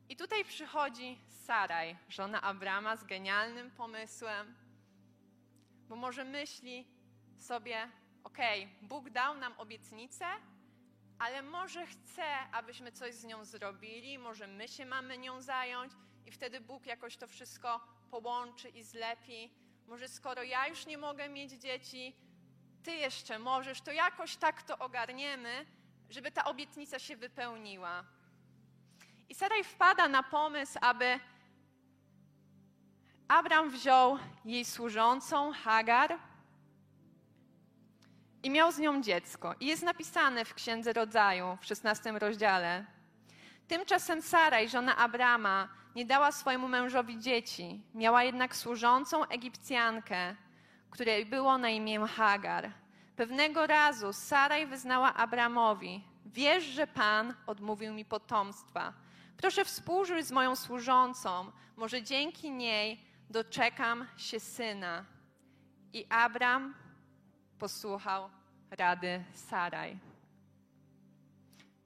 I 0.08 0.16
tutaj 0.16 0.44
przychodzi 0.44 1.18
Saraj, 1.28 1.96
żona 2.08 2.42
Abrama, 2.42 2.96
z 2.96 3.04
genialnym 3.04 3.70
pomysłem, 3.70 4.54
bo 5.88 5.96
może 5.96 6.24
myśli 6.24 6.86
sobie, 7.38 7.88
okej, 8.24 8.64
okay, 8.64 8.88
Bóg 8.88 9.10
dał 9.10 9.36
nam 9.36 9.54
obietnicę, 9.58 10.26
ale 11.18 11.42
może 11.42 11.86
chce, 11.86 12.24
abyśmy 12.52 12.92
coś 12.92 13.14
z 13.14 13.24
nią 13.24 13.44
zrobili, 13.44 14.18
może 14.18 14.46
my 14.46 14.68
się 14.68 14.86
mamy 14.86 15.18
nią 15.18 15.40
zająć 15.40 15.92
i 16.26 16.30
wtedy 16.30 16.60
Bóg 16.60 16.86
jakoś 16.86 17.16
to 17.16 17.26
wszystko 17.26 17.95
połączy 18.10 18.68
i 18.68 18.82
zlepi. 18.82 19.50
Może 19.86 20.08
skoro 20.08 20.42
ja 20.42 20.68
już 20.68 20.86
nie 20.86 20.98
mogę 20.98 21.28
mieć 21.28 21.52
dzieci, 21.52 22.16
ty 22.82 22.92
jeszcze 22.92 23.38
możesz, 23.38 23.80
to 23.80 23.92
jakoś 23.92 24.36
tak 24.36 24.62
to 24.62 24.78
ogarniemy, 24.78 25.66
żeby 26.10 26.30
ta 26.30 26.44
obietnica 26.44 26.98
się 26.98 27.16
wypełniła. 27.16 28.04
I 29.28 29.34
Saraj 29.34 29.64
wpada 29.64 30.08
na 30.08 30.22
pomysł, 30.22 30.78
aby 30.80 31.20
Abram 33.28 33.70
wziął 33.70 34.18
jej 34.44 34.64
służącą 34.64 35.52
Hagar 35.52 36.18
i 38.42 38.50
miał 38.50 38.72
z 38.72 38.78
nią 38.78 39.02
dziecko. 39.02 39.54
I 39.60 39.66
jest 39.66 39.82
napisane 39.82 40.44
w 40.44 40.54
Księdze 40.54 40.92
Rodzaju 40.92 41.58
w 41.60 41.66
16 41.66 42.12
rozdziale. 42.12 42.84
Tymczasem 43.68 44.22
Saraj, 44.22 44.68
żona 44.68 44.96
Abrama, 44.96 45.68
nie 45.96 46.06
dała 46.06 46.32
swojemu 46.32 46.68
mężowi 46.68 47.18
dzieci. 47.18 47.80
Miała 47.94 48.22
jednak 48.22 48.56
służącą 48.56 49.24
Egipcjankę, 49.24 50.36
której 50.90 51.26
było 51.26 51.58
na 51.58 51.68
imię 51.68 52.00
Hagar. 52.00 52.72
Pewnego 53.16 53.66
razu 53.66 54.12
Saraj 54.12 54.66
wyznała 54.66 55.14
Abramowi: 55.14 56.04
Wiesz, 56.26 56.64
że 56.64 56.86
Pan 56.86 57.34
odmówił 57.46 57.94
mi 57.94 58.04
potomstwa. 58.04 58.92
Proszę 59.36 59.64
współżyć 59.64 60.26
z 60.26 60.32
moją 60.32 60.56
służącą, 60.56 61.52
może 61.76 62.02
dzięki 62.02 62.50
niej 62.50 63.00
doczekam 63.30 64.06
się 64.16 64.40
syna. 64.40 65.04
I 65.92 66.06
Abram 66.08 66.74
posłuchał 67.58 68.30
rady 68.70 69.24
Saraj. 69.32 69.98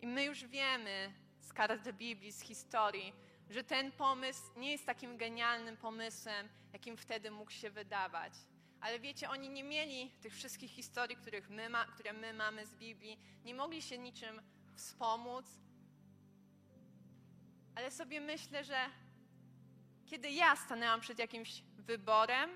I 0.02 0.06
my 0.06 0.24
już 0.24 0.44
wiemy 0.44 1.12
z 1.40 1.52
kart 1.52 1.92
Biblii, 1.92 2.32
z 2.32 2.40
historii, 2.40 3.29
że 3.50 3.64
ten 3.64 3.92
pomysł 3.92 4.42
nie 4.56 4.72
jest 4.72 4.86
takim 4.86 5.16
genialnym 5.16 5.76
pomysłem, 5.76 6.48
jakim 6.72 6.96
wtedy 6.96 7.30
mógł 7.30 7.50
się 7.50 7.70
wydawać. 7.70 8.32
Ale 8.80 9.00
wiecie, 9.00 9.30
oni 9.30 9.48
nie 9.48 9.64
mieli 9.64 10.10
tych 10.10 10.34
wszystkich 10.34 10.70
historii, 10.70 11.16
których 11.16 11.50
my 11.50 11.68
ma, 11.68 11.84
które 11.84 12.12
my 12.12 12.34
mamy 12.34 12.66
z 12.66 12.74
Biblii, 12.74 13.20
nie 13.44 13.54
mogli 13.54 13.82
się 13.82 13.98
niczym 13.98 14.42
wspomóc. 14.74 15.46
Ale 17.74 17.90
sobie 17.90 18.20
myślę, 18.20 18.64
że 18.64 18.86
kiedy 20.06 20.30
ja 20.30 20.56
stanęłam 20.56 21.00
przed 21.00 21.18
jakimś 21.18 21.62
wyborem, 21.62 22.50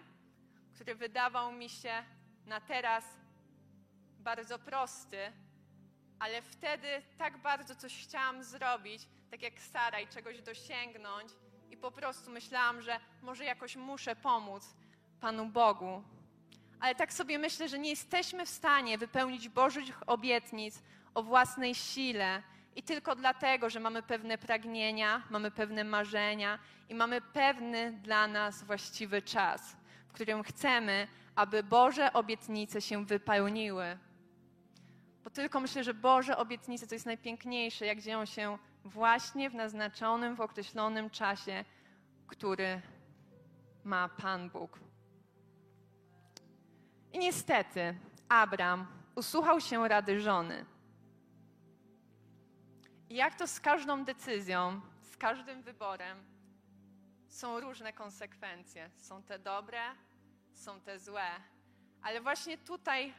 który 0.75 0.95
wydawał 0.95 1.53
mi 1.53 1.69
się 1.69 2.05
na 2.47 2.61
teraz 2.61 3.05
bardzo 4.19 4.59
prosty, 4.59 5.33
ale 6.19 6.43
wtedy 6.43 7.03
tak 7.19 7.39
bardzo 7.39 7.75
coś 7.75 8.07
chciałam 8.07 8.45
zrobić, 8.45 9.09
tak 9.35 9.43
jak 9.43 9.61
Sara 9.61 10.01
i 10.01 10.07
czegoś 10.07 10.43
dosięgnąć 10.43 11.33
i 11.71 11.77
po 11.77 11.91
prostu 11.91 12.31
myślałam, 12.31 12.83
że 12.83 13.01
może 13.23 13.45
jakoś 13.45 13.77
muszę 13.77 14.17
pomóc 14.17 14.75
Panu 15.21 15.47
Bogu. 15.47 16.03
Ale 16.81 16.95
tak 16.95 17.13
sobie 17.13 17.39
myślę, 17.39 17.69
że 17.69 17.79
nie 17.79 17.91
jesteśmy 17.91 18.47
w 18.47 18.49
stanie 18.49 18.99
wypełnić 18.99 19.49
Bożych 19.49 20.03
obietnic 20.07 20.83
o 21.15 21.23
własnej 21.23 21.75
sile 21.75 22.43
i 22.77 22.83
tylko 22.83 23.17
dlatego, 23.17 23.71
że 23.71 23.81
mamy 23.81 24.03
pewne 24.03 24.39
pragnienia, 24.39 25.23
mamy 25.31 25.51
pewne 25.51 25.85
marzenia 25.85 26.59
i 26.89 26.95
mamy 26.95 27.21
pewny 27.21 27.93
dla 27.93 28.27
nas 28.27 28.65
właściwy 28.65 29.23
czas, 29.23 29.77
w 30.09 30.13
którym 30.13 30.43
chcemy, 30.43 31.09
aby 31.37 31.63
Boże 31.63 32.13
obietnice 32.13 32.81
się 32.81 33.05
wypełniły. 33.05 33.99
Bo 35.25 35.31
tylko 35.31 35.61
myślę, 35.61 35.85
że 35.85 35.95
Boże 35.95 36.37
obietnice 36.37 36.87
to 36.87 36.95
jest 36.95 37.07
najpiękniejsze, 37.07 37.87
jak 37.87 38.01
dzieją 38.01 38.25
się 38.25 38.59
właśnie 38.85 39.51
w 39.51 39.55
naznaczonym, 39.55 40.37
w 40.37 40.41
określonym 40.41 41.11
czasie, 41.11 41.65
który 42.27 42.83
ma 43.85 44.09
Pan 44.09 44.51
Bóg. 44.51 44.79
I 47.13 47.19
niestety 47.19 47.99
Abram 48.29 48.87
usłuchał 49.15 49.61
się 49.61 49.89
rady 49.89 50.21
żony. 50.21 50.65
I 53.09 53.15
jak 53.15 53.35
to 53.35 53.47
z 53.47 53.61
każdą 53.61 54.05
decyzją, 54.05 54.81
z 55.01 55.17
każdym 55.17 55.63
wyborem, 55.63 56.35
są 57.29 57.61
różne 57.61 57.93
konsekwencje. 57.93 58.91
Są 58.97 59.23
te 59.23 59.39
dobre, 59.39 59.81
są 60.53 60.81
te 60.81 60.99
złe. 60.99 61.27
Ale 62.03 62.21
właśnie 62.21 62.59
tutaj 62.59 63.15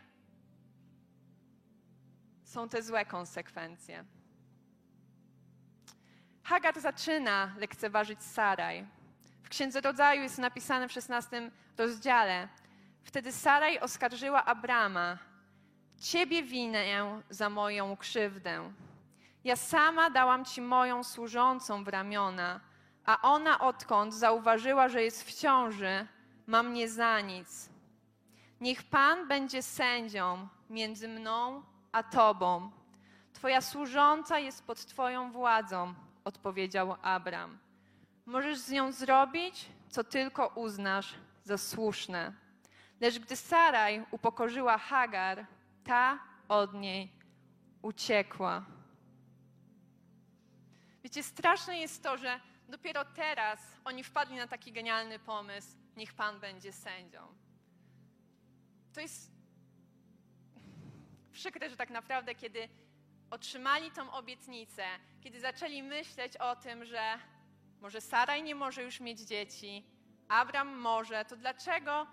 są 2.44 2.70
te 2.70 2.82
złe 2.82 3.06
konsekwencje. 3.06 4.06
Hagar 6.46 6.80
zaczyna 6.80 7.52
lekceważyć 7.58 8.24
Saraj. 8.24 8.86
W 9.44 9.50
Księdze 9.50 9.82
Rodzaju 9.82 10.22
jest 10.22 10.38
napisane 10.38 10.88
w 10.88 10.92
16 10.92 11.52
rozdziale. 11.78 12.48
Wtedy 13.04 13.32
Saraj 13.32 13.80
oskarżyła 13.80 14.46
Abrama. 14.46 15.18
Ciebie 16.00 16.44
winę 16.44 17.22
za 17.30 17.50
moją 17.50 17.98
krzywdę. 17.98 18.72
Ja 19.44 19.56
sama 19.56 20.10
dałam 20.10 20.46
ci 20.46 20.62
moją 20.62 21.04
służącą 21.04 21.84
w 21.84 21.88
ramiona, 21.88 22.60
a 23.06 23.22
ona 23.22 23.60
odkąd 23.60 24.14
zauważyła, 24.14 24.90
że 24.90 25.04
jest 25.04 25.24
w 25.24 25.34
ciąży, 25.34 26.08
ma 26.48 26.64
mnie 26.64 26.90
za 26.90 27.22
nic. 27.22 27.70
Niech 28.62 28.84
Pan 28.84 29.28
będzie 29.28 29.64
sędzią 29.64 30.48
między 30.70 31.08
mną 31.08 31.64
a 31.92 32.04
Tobą. 32.04 32.72
Twoja 33.34 33.62
służąca 33.62 34.40
jest 34.40 34.64
pod 34.64 34.86
Twoją 34.86 35.32
władzą, 35.32 35.94
odpowiedział 36.26 36.96
Abram. 37.02 37.58
Możesz 38.26 38.58
z 38.58 38.72
nią 38.72 38.92
zrobić, 38.92 39.66
co 39.90 40.04
tylko 40.04 40.48
uznasz 40.48 41.16
za 41.44 41.58
słuszne. 41.58 42.34
Lecz 43.02 43.20
gdy 43.20 43.36
Saraj 43.36 44.06
upokorzyła 44.12 44.78
Hagar, 44.78 45.46
ta 45.84 46.20
od 46.48 46.74
niej 46.74 47.12
uciekła. 47.82 48.66
Wiecie, 51.04 51.24
straszne 51.24 51.80
jest 51.80 52.04
to, 52.04 52.18
że 52.18 52.40
dopiero 52.70 53.06
teraz 53.06 53.60
oni 53.86 54.04
wpadli 54.04 54.36
na 54.36 54.48
taki 54.48 54.72
genialny 54.72 55.20
pomysł, 55.20 55.78
niech 55.98 56.14
Pan 56.14 56.40
będzie 56.40 56.74
sędzią. 56.74 57.28
To 58.94 59.02
jest 59.02 59.32
przykre, 61.32 61.70
że 61.70 61.78
tak 61.78 61.90
naprawdę, 61.90 62.36
kiedy 62.36 62.70
otrzymali 63.36 63.92
tą 63.92 64.12
obietnicę, 64.12 64.86
kiedy 65.22 65.40
zaczęli 65.40 65.84
myśleć 65.84 66.38
o 66.38 66.56
tym, 66.56 66.86
że 66.86 67.20
może 67.82 68.02
Saraj 68.02 68.44
nie 68.44 68.56
może 68.56 68.84
już 68.84 69.00
mieć 69.00 69.20
dzieci, 69.20 69.84
Abram 70.28 70.78
może, 70.78 71.26
to 71.26 71.36
dlaczego 71.36 72.08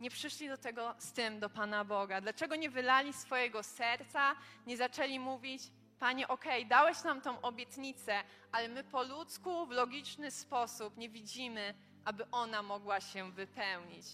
nie 0.00 0.10
przyszli 0.10 0.48
do 0.48 0.56
tego 0.56 0.94
z 0.98 1.12
tym 1.12 1.40
do 1.40 1.50
Pana 1.50 1.84
Boga? 1.84 2.20
Dlaczego 2.20 2.56
nie 2.56 2.70
wylali 2.70 3.12
swojego 3.12 3.62
serca, 3.62 4.36
nie 4.66 4.76
zaczęli 4.76 5.18
mówić, 5.18 5.62
Panie, 5.98 6.28
okej, 6.28 6.58
okay, 6.58 6.68
dałeś 6.68 7.02
nam 7.04 7.20
tą 7.20 7.40
obietnicę, 7.40 8.22
ale 8.52 8.68
my 8.68 8.84
po 8.84 9.02
ludzku, 9.02 9.66
w 9.66 9.70
logiczny 9.70 10.30
sposób 10.30 10.96
nie 10.96 11.08
widzimy, 11.08 11.74
aby 12.04 12.30
ona 12.30 12.62
mogła 12.62 13.00
się 13.00 13.32
wypełnić. 13.32 14.06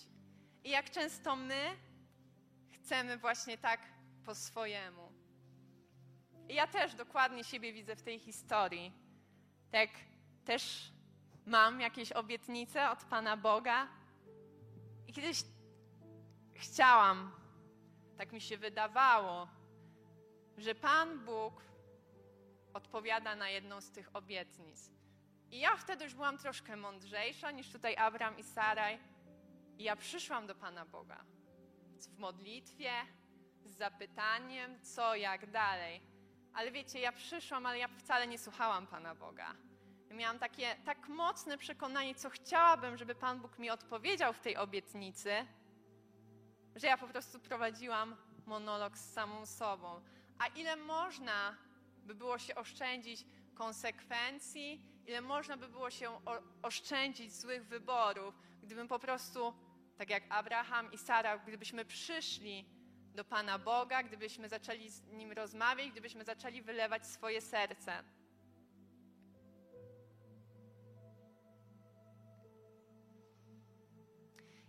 I 0.64 0.70
jak 0.70 0.90
często 0.90 1.36
my 1.36 1.76
chcemy 2.72 3.18
właśnie 3.18 3.58
tak 3.58 3.80
po 4.26 4.34
swojemu. 4.34 5.09
I 6.50 6.54
ja 6.54 6.66
też 6.66 6.94
dokładnie 6.94 7.44
siebie 7.44 7.72
widzę 7.72 7.96
w 7.96 8.02
tej 8.02 8.18
historii. 8.18 8.92
Tak, 9.70 9.90
też 10.44 10.92
mam 11.46 11.80
jakieś 11.80 12.12
obietnice 12.12 12.90
od 12.90 13.04
Pana 13.04 13.36
Boga. 13.36 13.88
I 15.06 15.12
kiedyś 15.12 15.42
chciałam, 16.54 17.32
tak 18.18 18.32
mi 18.32 18.40
się 18.40 18.58
wydawało, 18.58 19.48
że 20.58 20.74
Pan 20.74 21.24
Bóg 21.24 21.62
odpowiada 22.74 23.36
na 23.36 23.48
jedną 23.48 23.80
z 23.80 23.90
tych 23.90 24.16
obietnic. 24.16 24.90
I 25.50 25.60
ja 25.60 25.76
wtedy 25.76 26.04
już 26.04 26.14
byłam 26.14 26.38
troszkę 26.38 26.76
mądrzejsza 26.76 27.50
niż 27.50 27.72
tutaj 27.72 27.96
Abraham 27.96 28.38
i 28.38 28.42
Saraj. 28.42 28.98
I 29.78 29.82
ja 29.82 29.96
przyszłam 29.96 30.46
do 30.46 30.54
Pana 30.54 30.86
Boga 30.86 31.24
w 32.14 32.18
modlitwie, 32.18 32.92
z 33.64 33.76
zapytaniem, 33.76 34.80
co, 34.82 35.14
jak 35.14 35.50
dalej. 35.50 36.09
Ale 36.54 36.70
wiecie, 36.70 37.00
ja 37.00 37.12
przyszłam, 37.12 37.66
ale 37.66 37.78
ja 37.78 37.88
wcale 37.88 38.26
nie 38.26 38.38
słuchałam 38.38 38.86
Pana 38.86 39.14
Boga. 39.14 39.54
Miałam 40.10 40.38
takie 40.38 40.76
tak 40.84 41.08
mocne 41.08 41.58
przekonanie, 41.58 42.14
co 42.14 42.30
chciałabym, 42.30 42.96
żeby 42.96 43.14
Pan 43.14 43.40
Bóg 43.40 43.58
mi 43.58 43.70
odpowiedział 43.70 44.32
w 44.32 44.40
tej 44.40 44.56
obietnicy, 44.56 45.46
że 46.76 46.86
ja 46.86 46.98
po 46.98 47.08
prostu 47.08 47.40
prowadziłam 47.40 48.16
monolog 48.46 48.98
z 48.98 49.12
samą 49.12 49.46
sobą. 49.46 50.00
A 50.38 50.46
ile 50.46 50.76
można 50.76 51.56
by 51.96 52.14
było 52.14 52.38
się 52.38 52.54
oszczędzić 52.54 53.26
konsekwencji, 53.54 54.82
ile 55.06 55.20
można 55.20 55.56
by 55.56 55.68
było 55.68 55.90
się 55.90 56.20
oszczędzić 56.62 57.34
złych 57.34 57.66
wyborów, 57.66 58.34
gdybym 58.62 58.88
po 58.88 58.98
prostu, 58.98 59.54
tak 59.98 60.10
jak 60.10 60.22
Abraham 60.28 60.92
i 60.92 60.98
Sara, 60.98 61.38
gdybyśmy 61.38 61.84
przyszli 61.84 62.79
do 63.14 63.24
Pana 63.24 63.58
Boga, 63.58 64.02
gdybyśmy 64.02 64.48
zaczęli 64.48 64.88
z 64.88 65.06
Nim 65.06 65.32
rozmawiać, 65.32 65.90
gdybyśmy 65.90 66.24
zaczęli 66.24 66.62
wylewać 66.62 67.06
swoje 67.06 67.40
serce. 67.40 68.02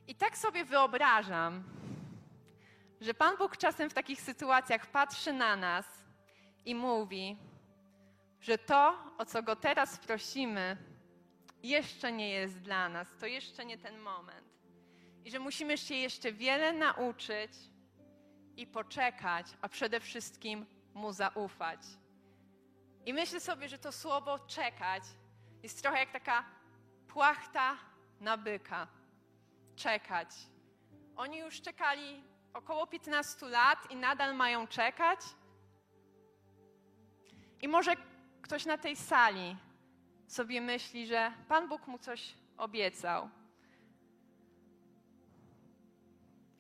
I 0.08 0.16
tak 0.16 0.38
sobie 0.38 0.66
wyobrażam, 0.66 1.64
że 3.02 3.14
Pan 3.14 3.38
Bóg 3.38 3.58
czasem 3.58 3.90
w 3.90 3.94
takich 3.94 4.22
sytuacjach 4.22 4.86
patrzy 4.92 5.34
na 5.34 5.56
nas 5.56 5.86
i 6.66 6.76
mówi, 6.76 7.38
że 8.42 8.58
to, 8.58 8.98
o 9.18 9.26
co 9.26 9.44
Go 9.44 9.56
teraz 9.56 9.98
prosimy, 9.98 10.78
jeszcze 11.64 12.12
nie 12.12 12.30
jest 12.30 12.60
dla 12.60 12.90
nas, 12.90 13.08
to 13.20 13.26
jeszcze 13.26 13.66
nie 13.66 13.78
ten 13.78 14.00
moment. 14.00 14.48
I 15.26 15.32
że 15.32 15.40
musimy 15.40 15.78
się 15.78 15.96
jeszcze 15.96 16.32
wiele 16.32 16.74
nauczyć 16.74 17.52
i 18.58 18.68
poczekać, 18.68 19.48
a 19.62 19.70
przede 19.70 20.00
wszystkim 20.00 20.66
Mu 20.94 21.14
zaufać. 21.14 21.80
I 23.06 23.14
myślę 23.14 23.40
sobie, 23.40 23.70
że 23.70 23.78
to 23.78 23.92
słowo 23.92 24.40
czekać 24.40 25.04
jest 25.64 25.82
trochę 25.82 26.00
jak 26.00 26.12
taka 26.12 26.46
płachta 27.08 27.78
na 28.20 28.38
byka. 28.38 28.88
Czekać. 29.76 30.30
Oni 31.16 31.38
już 31.38 31.62
czekali 31.62 32.24
około 32.54 32.88
15 32.88 33.46
lat 33.46 33.92
i 33.92 33.96
nadal 33.96 34.36
mają 34.36 34.68
czekać. 34.68 35.20
I 37.62 37.68
może 37.68 37.96
ktoś 38.42 38.66
na 38.66 38.78
tej 38.78 38.96
sali 38.96 39.58
sobie 40.28 40.62
myśli, 40.62 41.08
że 41.08 41.32
Pan 41.48 41.68
Bóg 41.68 41.88
mu 41.88 41.98
coś 41.98 42.34
obiecał. 42.58 43.30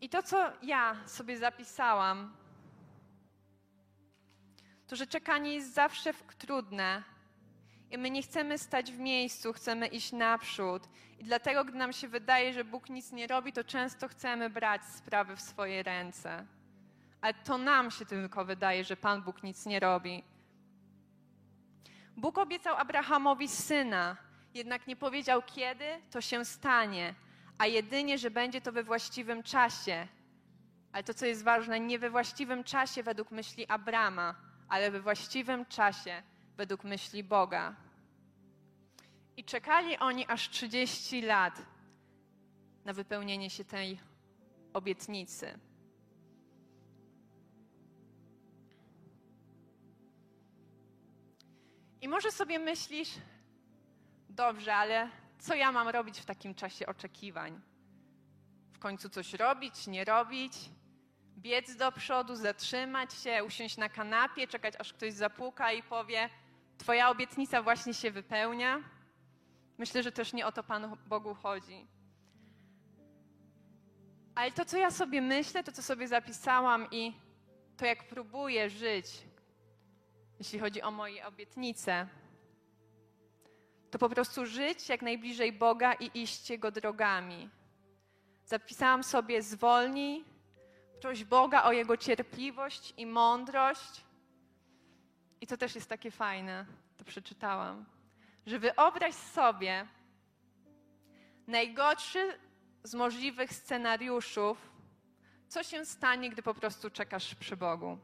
I 0.01 0.09
to, 0.09 0.23
co 0.23 0.51
ja 0.63 0.95
sobie 1.05 1.37
zapisałam, 1.37 2.33
to, 4.87 4.95
że 4.95 5.07
czekanie 5.07 5.53
jest 5.53 5.73
zawsze 5.73 6.13
trudne 6.37 7.03
i 7.91 7.97
my 7.97 8.11
nie 8.11 8.21
chcemy 8.21 8.57
stać 8.57 8.91
w 8.91 8.99
miejscu, 8.99 9.53
chcemy 9.53 9.87
iść 9.87 10.11
naprzód. 10.11 10.83
I 11.19 11.23
dlatego, 11.23 11.65
gdy 11.65 11.77
nam 11.77 11.93
się 11.93 12.07
wydaje, 12.07 12.53
że 12.53 12.63
Bóg 12.63 12.89
nic 12.89 13.11
nie 13.11 13.27
robi, 13.27 13.53
to 13.53 13.63
często 13.63 14.07
chcemy 14.07 14.49
brać 14.49 14.85
sprawy 14.85 15.35
w 15.35 15.41
swoje 15.41 15.83
ręce. 15.83 16.45
Ale 17.21 17.33
to 17.33 17.57
nam 17.57 17.91
się 17.91 18.05
tylko 18.05 18.45
wydaje, 18.45 18.83
że 18.83 18.97
Pan 18.97 19.21
Bóg 19.21 19.43
nic 19.43 19.65
nie 19.65 19.79
robi. 19.79 20.23
Bóg 22.17 22.37
obiecał 22.37 22.75
Abrahamowi 22.75 23.47
syna, 23.47 24.17
jednak 24.53 24.87
nie 24.87 24.95
powiedział 24.95 25.41
kiedy 25.41 25.85
to 26.11 26.21
się 26.21 26.45
stanie 26.45 27.15
a 27.61 27.65
jedynie, 27.67 28.17
że 28.17 28.31
będzie 28.31 28.61
to 28.61 28.71
we 28.71 28.83
właściwym 28.83 29.43
czasie. 29.43 30.07
Ale 30.91 31.03
to, 31.03 31.13
co 31.13 31.25
jest 31.25 31.43
ważne, 31.43 31.79
nie 31.79 31.99
we 31.99 32.09
właściwym 32.09 32.63
czasie 32.63 33.03
według 33.03 33.31
myśli 33.31 33.67
Abrama, 33.67 34.35
ale 34.69 34.91
we 34.91 35.01
właściwym 35.01 35.65
czasie 35.65 36.23
według 36.57 36.83
myśli 36.83 37.23
Boga. 37.23 37.75
I 39.37 39.43
czekali 39.43 39.97
oni 39.97 40.27
aż 40.27 40.49
30 40.49 41.21
lat 41.21 41.61
na 42.85 42.93
wypełnienie 42.93 43.49
się 43.49 43.65
tej 43.65 43.99
obietnicy. 44.73 45.59
I 52.01 52.07
może 52.07 52.31
sobie 52.31 52.59
myślisz, 52.59 53.09
dobrze, 54.29 54.75
ale 54.75 55.20
co 55.41 55.55
ja 55.55 55.71
mam 55.71 55.87
robić 55.87 56.19
w 56.19 56.25
takim 56.25 56.55
czasie 56.55 56.85
oczekiwań? 56.85 57.61
W 58.73 58.79
końcu 58.79 59.09
coś 59.09 59.33
robić, 59.33 59.87
nie 59.87 60.05
robić? 60.05 60.53
Biec 61.37 61.75
do 61.75 61.91
przodu, 61.91 62.35
zatrzymać 62.35 63.13
się, 63.13 63.43
usiąść 63.43 63.77
na 63.77 63.89
kanapie, 63.89 64.47
czekać 64.47 64.73
aż 64.79 64.93
ktoś 64.93 65.13
zapuka 65.13 65.71
i 65.71 65.83
powie: 65.83 66.29
Twoja 66.77 67.09
obietnica 67.09 67.63
właśnie 67.63 67.93
się 67.93 68.11
wypełnia? 68.11 68.83
Myślę, 69.77 70.03
że 70.03 70.11
też 70.11 70.33
nie 70.33 70.45
o 70.45 70.51
to 70.51 70.63
Panu 70.63 70.97
Bogu 71.07 71.33
chodzi. 71.33 71.87
Ale 74.35 74.51
to, 74.51 74.65
co 74.65 74.77
ja 74.77 74.91
sobie 74.91 75.21
myślę, 75.21 75.63
to, 75.63 75.71
co 75.71 75.83
sobie 75.83 76.07
zapisałam 76.07 76.87
i 76.91 77.13
to, 77.77 77.85
jak 77.85 78.07
próbuję 78.07 78.69
żyć, 78.69 79.05
jeśli 80.39 80.59
chodzi 80.59 80.81
o 80.81 80.91
moje 80.91 81.25
obietnice, 81.25 82.07
to 83.91 83.99
po 83.99 84.09
prostu 84.09 84.45
żyć 84.45 84.89
jak 84.89 85.01
najbliżej 85.01 85.53
Boga 85.53 85.93
i 85.93 86.21
iść 86.21 86.49
Jego 86.49 86.71
drogami. 86.71 87.49
Zapisałam 88.45 89.03
sobie 89.03 89.41
zwolnij, 89.41 90.23
proś 91.01 91.23
Boga 91.23 91.63
o 91.63 91.71
Jego 91.71 91.97
cierpliwość 91.97 92.93
i 92.97 93.05
mądrość. 93.05 94.03
I 95.41 95.47
to 95.47 95.57
też 95.57 95.75
jest 95.75 95.89
takie 95.89 96.11
fajne, 96.11 96.65
to 96.97 97.03
przeczytałam, 97.05 97.85
że 98.45 98.59
wyobraź 98.59 99.15
sobie, 99.15 99.87
Najgorszy 101.47 102.37
z 102.83 102.93
możliwych 102.93 103.53
scenariuszów, 103.53 104.57
co 105.47 105.63
się 105.63 105.85
stanie, 105.85 106.29
gdy 106.29 106.41
po 106.41 106.53
prostu 106.53 106.89
czekasz 106.89 107.35
przy 107.35 107.57
Bogu. 107.57 107.97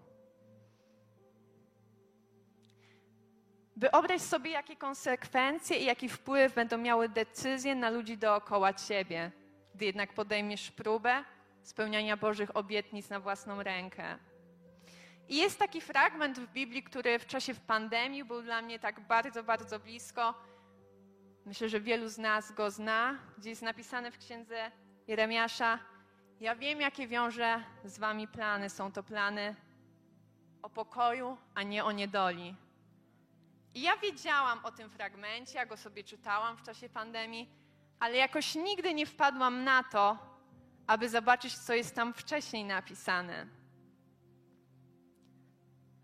Wyobraź 3.77 4.21
sobie, 4.21 4.51
jakie 4.51 4.75
konsekwencje 4.75 5.77
i 5.77 5.85
jaki 5.85 6.09
wpływ 6.09 6.53
będą 6.53 6.77
miały 6.77 7.09
decyzje 7.09 7.75
na 7.75 7.89
ludzi 7.89 8.17
dookoła 8.17 8.73
ciebie, 8.73 9.31
gdy 9.75 9.85
jednak 9.85 10.13
podejmiesz 10.13 10.71
próbę 10.71 11.23
spełniania 11.61 12.17
Bożych 12.17 12.57
obietnic 12.57 13.09
na 13.09 13.19
własną 13.19 13.63
rękę. 13.63 14.17
I 15.29 15.37
jest 15.37 15.59
taki 15.59 15.81
fragment 15.81 16.39
w 16.39 16.47
Biblii, 16.53 16.83
który 16.83 17.19
w 17.19 17.25
czasie 17.25 17.55
pandemii 17.55 18.23
był 18.23 18.41
dla 18.41 18.61
mnie 18.61 18.79
tak 18.79 18.99
bardzo, 18.99 19.43
bardzo 19.43 19.79
blisko. 19.79 20.33
Myślę, 21.45 21.69
że 21.69 21.79
wielu 21.79 22.07
z 22.07 22.17
nas 22.17 22.51
go 22.51 22.71
zna, 22.71 23.19
gdzie 23.37 23.49
jest 23.49 23.61
napisane 23.61 24.11
w 24.11 24.17
księdze 24.17 24.71
Jeremiasza: 25.07 25.79
Ja 26.39 26.55
wiem, 26.55 26.81
jakie 26.81 27.07
wiąże 27.07 27.63
z 27.83 27.99
wami 27.99 28.27
plany. 28.27 28.69
Są 28.69 28.91
to 28.91 29.03
plany 29.03 29.55
o 30.61 30.69
pokoju, 30.69 31.37
a 31.55 31.63
nie 31.63 31.85
o 31.85 31.91
niedoli. 31.91 32.66
I 33.77 33.81
ja 33.81 33.97
wiedziałam 33.97 34.65
o 34.65 34.71
tym 34.71 34.89
fragmencie, 34.89 35.57
ja 35.57 35.65
go 35.65 35.77
sobie 35.77 36.03
czytałam 36.03 36.57
w 36.57 36.63
czasie 36.63 36.89
pandemii, 36.89 37.49
ale 37.99 38.15
jakoś 38.15 38.55
nigdy 38.55 38.93
nie 38.93 39.05
wpadłam 39.05 39.63
na 39.63 39.83
to, 39.83 40.17
aby 40.87 41.09
zobaczyć, 41.09 41.57
co 41.57 41.73
jest 41.73 41.95
tam 41.95 42.13
wcześniej 42.13 42.65
napisane. 42.65 43.47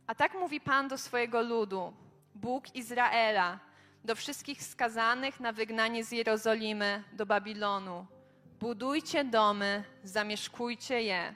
A 0.07 0.15
tak 0.15 0.33
mówi 0.33 0.61
Pan 0.61 0.87
do 0.87 0.97
swojego 0.97 1.41
ludu, 1.41 1.93
Bóg 2.35 2.75
Izraela, 2.75 3.59
do 4.03 4.15
wszystkich 4.15 4.63
skazanych 4.63 5.39
na 5.39 5.51
wygnanie 5.51 6.03
z 6.03 6.11
Jerozolimy 6.11 7.03
do 7.13 7.25
Babilonu. 7.25 8.05
Budujcie 8.59 9.23
domy, 9.23 9.83
zamieszkujcie 10.03 11.01
je. 11.01 11.35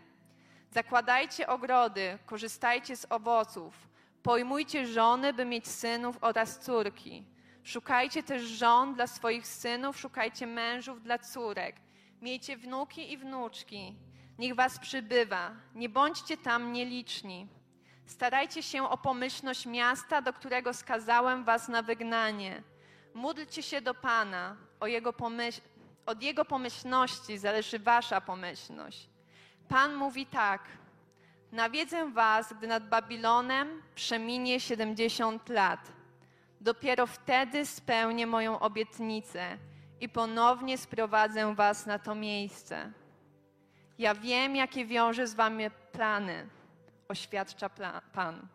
Zakładajcie 0.71 1.47
ogrody, 1.47 2.17
korzystajcie 2.26 2.97
z 2.97 3.06
owoców. 3.10 3.88
Pojmujcie 4.24 4.88
żony, 4.88 5.34
by 5.34 5.46
mieć 5.46 5.68
synów 5.68 6.18
oraz 6.22 6.60
córki. 6.60 7.24
Szukajcie 7.64 8.24
też 8.24 8.42
żon 8.44 8.94
dla 8.94 9.08
swoich 9.08 9.48
synów, 9.48 10.00
szukajcie 10.00 10.48
mężów 10.48 11.04
dla 11.04 11.20
córek. 11.20 11.76
Miejcie 12.22 12.58
wnuki 12.58 13.12
i 13.12 13.18
wnuczki. 13.18 13.96
Niech 14.40 14.56
was 14.56 14.80
przybywa. 14.80 15.52
Nie 15.76 15.90
bądźcie 15.90 16.38
tam 16.38 16.72
nieliczni. 16.72 17.48
Starajcie 18.06 18.64
się 18.64 18.90
o 18.90 18.98
pomyślność 18.98 19.66
miasta, 19.66 20.22
do 20.22 20.34
którego 20.34 20.74
skazałem 20.74 21.44
was 21.44 21.68
na 21.68 21.82
wygnanie. 21.82 22.64
Módlcie 23.14 23.64
się 23.64 23.82
do 23.82 23.94
Pana. 23.94 24.56
O 24.80 24.88
jego 24.88 25.14
pomyśl... 25.14 25.62
Od 26.06 26.24
Jego 26.24 26.46
pomyślności 26.46 27.38
zależy 27.38 27.80
wasza 27.80 28.22
pomyślność. 28.22 29.10
Pan 29.70 29.96
mówi 29.96 30.26
tak. 30.26 30.62
Nawiedzę 31.52 32.12
was, 32.12 32.54
gdy 32.54 32.68
nad 32.68 32.90
Babilonem 32.90 33.82
przeminie 33.96 34.60
70 34.60 35.50
lat. 35.50 35.80
Dopiero 36.62 37.08
wtedy 37.08 37.66
spełnię 37.66 38.28
moją 38.28 38.60
obietnicę 38.60 39.58
i 40.02 40.10
ponownie 40.10 40.78
sprowadzę 40.78 41.56
was 41.56 41.86
na 41.86 42.00
to 42.00 42.16
miejsce. 42.16 42.92
Ja 44.00 44.16
wiem, 44.16 44.56
jakie 44.56 44.86
wiąże 44.86 45.28
z 45.28 45.34
wami 45.34 45.64
plany 45.92 46.48
oświadcza 47.08 47.70
Pan. 48.14 48.48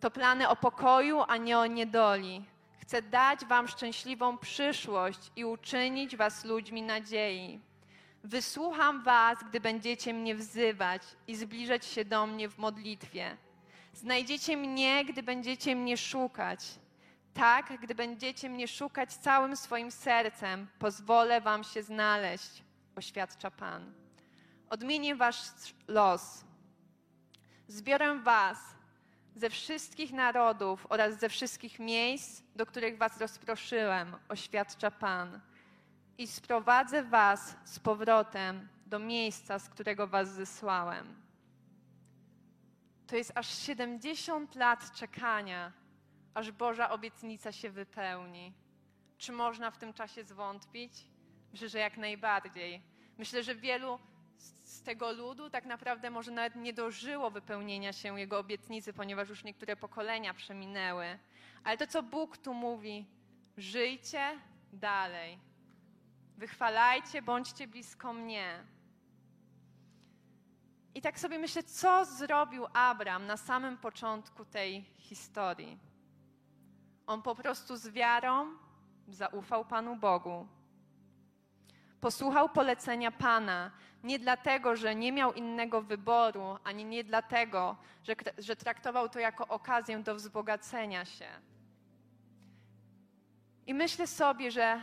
To 0.00 0.10
plany 0.10 0.48
o 0.48 0.56
pokoju, 0.56 1.22
a 1.28 1.36
nie 1.36 1.58
o 1.58 1.66
niedoli. 1.66 2.44
Chcę 2.78 3.02
dać 3.02 3.44
Wam 3.44 3.68
szczęśliwą 3.68 4.38
przyszłość 4.38 5.32
i 5.36 5.44
uczynić 5.44 6.16
Was 6.16 6.44
ludźmi 6.44 6.82
nadziei. 6.82 7.60
Wysłucham 8.24 9.02
Was, 9.02 9.38
gdy 9.48 9.60
będziecie 9.60 10.14
mnie 10.14 10.34
wzywać 10.34 11.02
i 11.26 11.36
zbliżać 11.36 11.86
się 11.86 12.04
do 12.04 12.26
mnie 12.26 12.48
w 12.48 12.58
modlitwie. 12.58 13.36
Znajdziecie 13.94 14.56
mnie, 14.56 15.04
gdy 15.04 15.22
będziecie 15.22 15.76
mnie 15.76 15.96
szukać. 15.96 16.60
Tak, 17.34 17.80
gdy 17.80 17.94
będziecie 17.94 18.50
mnie 18.50 18.68
szukać 18.68 19.14
całym 19.14 19.56
swoim 19.56 19.90
sercem, 19.90 20.66
pozwolę 20.78 21.40
Wam 21.40 21.64
się 21.64 21.82
znaleźć, 21.82 22.62
oświadcza 22.96 23.50
Pan. 23.50 23.92
Odmienię 24.70 25.14
Wasz 25.14 25.42
los 25.88 26.44
Zbiorę 27.68 28.18
was 28.18 28.58
ze 29.36 29.50
wszystkich 29.50 30.12
narodów 30.12 30.86
oraz 30.88 31.20
ze 31.20 31.28
wszystkich 31.28 31.78
miejsc, 31.78 32.42
do 32.56 32.66
których 32.66 32.98
was 32.98 33.20
rozproszyłem, 33.20 34.16
oświadcza 34.28 34.90
Pan, 34.90 35.40
i 36.22 36.26
sprowadzę 36.26 37.02
was 37.02 37.56
z 37.64 37.78
powrotem 37.78 38.68
do 38.86 38.98
miejsca, 38.98 39.58
z 39.58 39.68
którego 39.68 40.06
was 40.06 40.28
zesłałem. 40.32 41.22
To 43.06 43.16
jest 43.16 43.32
aż 43.34 43.58
70 43.58 44.54
lat 44.54 44.92
czekania, 44.92 45.72
aż 46.34 46.50
Boża 46.50 46.90
obietnica 46.90 47.52
się 47.52 47.70
wypełni. 47.70 48.52
Czy 49.18 49.32
można 49.32 49.70
w 49.70 49.78
tym 49.78 49.92
czasie 49.92 50.24
zwątpić? 50.24 50.92
Myślę, 51.52 51.68
że 51.68 51.78
jak 51.78 51.96
najbardziej. 51.96 52.82
Myślę, 53.18 53.42
że 53.42 53.54
wielu 53.54 53.98
z 54.64 54.82
tego 54.82 55.12
ludu 55.12 55.50
tak 55.50 55.64
naprawdę 55.64 56.10
może 56.10 56.30
nawet 56.30 56.56
nie 56.56 56.72
dożyło 56.72 57.30
wypełnienia 57.30 57.92
się 57.92 58.20
jego 58.20 58.38
obietnicy, 58.38 58.92
ponieważ 58.92 59.28
już 59.28 59.44
niektóre 59.44 59.76
pokolenia 59.76 60.34
przeminęły. 60.34 61.18
Ale 61.64 61.76
to, 61.76 61.86
co 61.86 62.02
Bóg 62.02 62.38
tu 62.38 62.54
mówi, 62.54 63.06
żyjcie 63.56 64.38
dalej. 64.72 65.51
Wychwalajcie, 66.42 67.22
bądźcie 67.22 67.66
blisko 67.68 68.12
mnie. 68.12 68.64
I 70.94 71.02
tak 71.02 71.18
sobie 71.18 71.38
myślę, 71.38 71.62
co 71.62 72.04
zrobił 72.04 72.66
Abram 72.72 73.26
na 73.26 73.36
samym 73.36 73.78
początku 73.78 74.44
tej 74.44 74.84
historii. 74.98 75.78
On 77.06 77.22
po 77.22 77.34
prostu 77.34 77.76
z 77.76 77.88
wiarą 77.88 78.54
zaufał 79.08 79.64
Panu 79.64 79.96
Bogu. 79.96 80.46
Posłuchał 82.00 82.48
polecenia 82.48 83.10
Pana, 83.10 83.70
nie 84.04 84.18
dlatego, 84.18 84.76
że 84.76 84.94
nie 84.94 85.12
miał 85.12 85.32
innego 85.32 85.82
wyboru, 85.82 86.58
ani 86.64 86.84
nie 86.84 87.04
dlatego, 87.04 87.76
że, 88.02 88.14
że 88.38 88.56
traktował 88.56 89.08
to 89.08 89.18
jako 89.18 89.48
okazję 89.48 89.98
do 89.98 90.14
wzbogacenia 90.14 91.04
się. 91.04 91.28
I 93.66 93.74
myślę 93.74 94.06
sobie, 94.06 94.50
że 94.50 94.82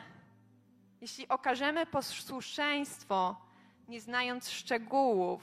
jeśli 1.01 1.27
okażemy 1.27 1.85
posłuszeństwo, 1.85 3.35
nie 3.87 4.01
znając 4.01 4.49
szczegółów, 4.49 5.41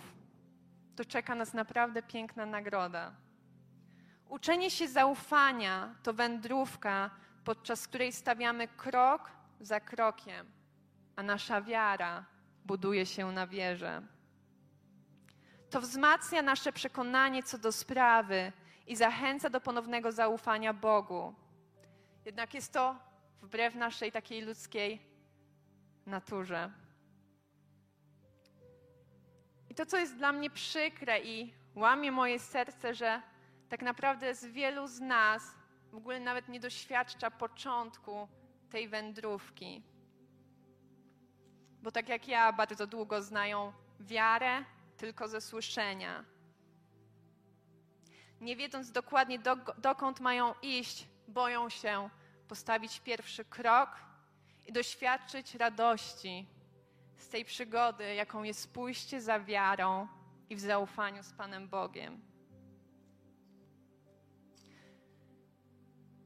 to 0.96 1.04
czeka 1.04 1.34
nas 1.34 1.54
naprawdę 1.54 2.02
piękna 2.02 2.46
nagroda. 2.46 3.12
Uczenie 4.28 4.70
się 4.70 4.88
zaufania 4.88 5.94
to 6.02 6.12
wędrówka, 6.12 7.10
podczas 7.44 7.88
której 7.88 8.12
stawiamy 8.12 8.68
krok 8.68 9.30
za 9.60 9.80
krokiem, 9.80 10.46
a 11.16 11.22
nasza 11.22 11.62
wiara 11.62 12.24
buduje 12.64 13.06
się 13.06 13.32
na 13.32 13.46
wierze. 13.46 14.02
To 15.70 15.80
wzmacnia 15.80 16.42
nasze 16.42 16.72
przekonanie 16.72 17.42
co 17.42 17.58
do 17.58 17.72
sprawy 17.72 18.52
i 18.86 18.96
zachęca 18.96 19.50
do 19.50 19.60
ponownego 19.60 20.12
zaufania 20.12 20.74
Bogu. 20.74 21.34
Jednak 22.24 22.54
jest 22.54 22.72
to 22.72 22.96
wbrew 23.42 23.74
naszej 23.74 24.12
takiej 24.12 24.42
ludzkiej 24.42 25.15
naturze. 26.06 26.72
I 29.70 29.74
to, 29.74 29.86
co 29.86 29.96
jest 29.96 30.16
dla 30.16 30.32
mnie 30.32 30.50
przykre 30.50 31.20
i 31.20 31.54
łamie 31.74 32.12
moje 32.12 32.38
serce, 32.38 32.94
że 32.94 33.22
tak 33.68 33.82
naprawdę 33.82 34.34
z 34.34 34.46
wielu 34.46 34.86
z 34.86 35.00
nas 35.00 35.42
w 35.92 35.94
ogóle 35.94 36.20
nawet 36.20 36.48
nie 36.48 36.60
doświadcza 36.60 37.30
początku 37.30 38.28
tej 38.70 38.88
wędrówki 38.88 39.82
bo 41.86 41.92
tak 41.92 42.08
jak 42.08 42.28
ja 42.28 42.52
bardzo 42.52 42.86
długo 42.86 43.22
znają 43.22 43.72
wiarę 44.00 44.64
tylko 44.96 45.28
ze 45.28 45.40
słyszenia. 45.40 46.24
Nie 48.40 48.56
wiedząc 48.56 48.92
dokładnie 48.92 49.38
do, 49.38 49.56
dokąd 49.56 50.20
mają 50.20 50.54
iść, 50.62 51.08
boją 51.28 51.68
się 51.68 52.10
postawić 52.48 53.00
pierwszy 53.00 53.44
krok 53.44 53.88
i 54.66 54.72
doświadczyć 54.72 55.54
radości 55.54 56.46
z 57.16 57.28
tej 57.28 57.44
przygody, 57.44 58.14
jaką 58.14 58.42
jest 58.42 58.72
pójście 58.72 59.20
za 59.20 59.40
wiarą 59.40 60.08
i 60.50 60.56
w 60.56 60.60
zaufaniu 60.60 61.22
z 61.22 61.32
Panem 61.32 61.68
Bogiem. 61.68 62.20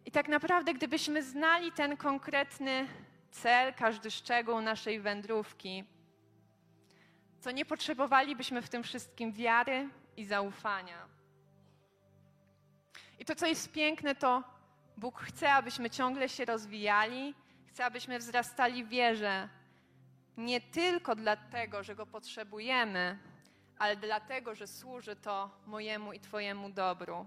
I 0.05 0.11
tak 0.11 0.29
naprawdę, 0.29 0.75
gdybyśmy 0.75 1.23
znali 1.23 1.73
ten 1.73 1.97
konkretny 1.97 2.87
cel, 3.31 3.75
każdy 3.75 4.11
szczegół 4.11 4.61
naszej 4.61 5.01
wędrówki, 5.01 5.85
co 7.41 7.51
nie 7.51 7.65
potrzebowalibyśmy 7.65 8.63
w 8.63 8.69
tym 8.69 8.83
wszystkim 8.83 9.33
wiary 9.33 9.89
i 10.17 10.25
zaufania. 10.25 11.09
I 13.19 13.25
to, 13.25 13.35
co 13.35 13.47
jest 13.47 13.73
piękne, 13.73 14.15
to 14.15 14.43
Bóg 14.97 15.21
chce, 15.21 15.53
abyśmy 15.53 15.91
ciągle 15.91 16.29
się 16.29 16.45
rozwijali, 16.45 17.35
chce, 17.71 17.85
abyśmy 17.85 18.19
wzrastali 18.19 18.85
w 18.85 18.89
wierze, 18.89 19.49
Nie 20.37 20.61
tylko 20.61 21.17
dlatego, 21.17 21.83
że 21.83 21.95
go 21.95 22.07
potrzebujemy, 22.07 23.19
ale 23.79 23.97
dlatego, 23.97 24.55
że 24.55 24.67
służy 24.67 25.17
to 25.17 25.51
mojemu 25.67 26.13
i 26.13 26.21
Twojemu 26.21 26.71
dobru. 26.71 27.27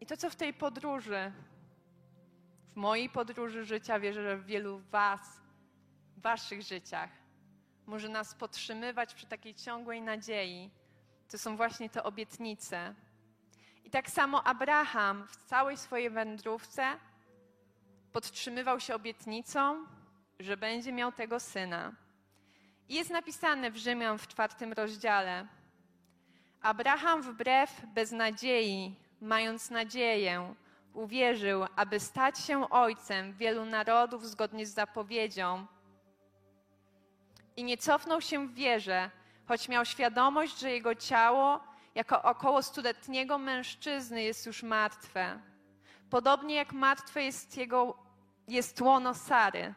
I 0.00 0.06
to, 0.06 0.16
co 0.16 0.30
w 0.30 0.36
tej 0.36 0.54
podróży, 0.54 1.32
w 2.72 2.76
mojej 2.76 3.08
podróży 3.08 3.64
życia, 3.64 4.00
wierzę, 4.00 4.22
że 4.22 4.36
w 4.36 4.46
wielu 4.46 4.78
Was, 4.78 5.40
w 6.16 6.20
Waszych 6.20 6.62
życiach, 6.62 7.10
może 7.86 8.08
nas 8.08 8.34
podtrzymywać 8.34 9.14
przy 9.14 9.26
takiej 9.26 9.54
ciągłej 9.54 10.02
nadziei, 10.02 10.70
to 11.28 11.38
są 11.38 11.56
właśnie 11.56 11.90
te 11.90 12.02
obietnice. 12.02 12.94
I 13.84 13.90
tak 13.90 14.10
samo 14.10 14.46
Abraham 14.46 15.26
w 15.26 15.36
całej 15.36 15.76
swojej 15.76 16.10
wędrówce 16.10 16.96
podtrzymywał 18.12 18.80
się 18.80 18.94
obietnicą, 18.94 19.86
że 20.40 20.56
będzie 20.56 20.92
miał 20.92 21.12
tego 21.12 21.40
syna. 21.40 21.92
I 22.88 22.94
jest 22.94 23.10
napisane 23.10 23.70
w 23.70 23.76
Rzymian 23.76 24.18
w 24.18 24.28
czwartym 24.28 24.72
rozdziale. 24.72 25.46
Abraham 26.60 27.22
wbrew 27.22 27.86
beznadziei 27.94 28.96
mając 29.20 29.70
nadzieję, 29.70 30.54
uwierzył, 30.94 31.66
aby 31.76 32.00
stać 32.00 32.38
się 32.38 32.70
ojcem 32.70 33.32
wielu 33.32 33.64
narodów 33.64 34.26
zgodnie 34.26 34.66
z 34.66 34.74
zapowiedzią. 34.74 35.66
I 37.56 37.64
nie 37.64 37.76
cofnął 37.76 38.20
się 38.20 38.48
w 38.48 38.54
wierze, 38.54 39.10
choć 39.46 39.68
miał 39.68 39.84
świadomość, 39.84 40.58
że 40.58 40.70
jego 40.70 40.94
ciało, 40.94 41.60
jako 41.94 42.22
około 42.22 42.62
stuletniego 42.62 43.38
mężczyzny, 43.38 44.22
jest 44.22 44.46
już 44.46 44.62
martwe. 44.62 45.40
Podobnie 46.10 46.54
jak 46.54 46.72
martwe 46.72 47.22
jest 47.22 47.56
jego 47.56 47.96
jest 48.48 48.80
łono 48.80 49.14
Sary. 49.14 49.74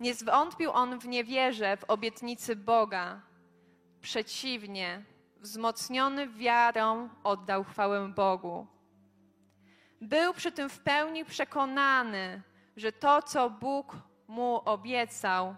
Nie 0.00 0.14
zwątpił 0.14 0.70
on 0.70 0.98
w 0.98 1.08
niewierze, 1.08 1.76
w 1.76 1.84
obietnicy 1.84 2.56
Boga. 2.56 3.20
Przeciwnie, 4.00 5.04
wzmocniony 5.40 6.28
wiarą, 6.28 7.08
oddał 7.24 7.64
chwałę 7.64 8.08
Bogu. 8.08 8.66
Był 10.00 10.34
przy 10.34 10.52
tym 10.52 10.68
w 10.68 10.78
pełni 10.78 11.24
przekonany, 11.24 12.42
że 12.76 12.92
to, 12.92 13.22
co 13.22 13.50
Bóg 13.50 13.96
mu 14.28 14.56
obiecał, 14.64 15.56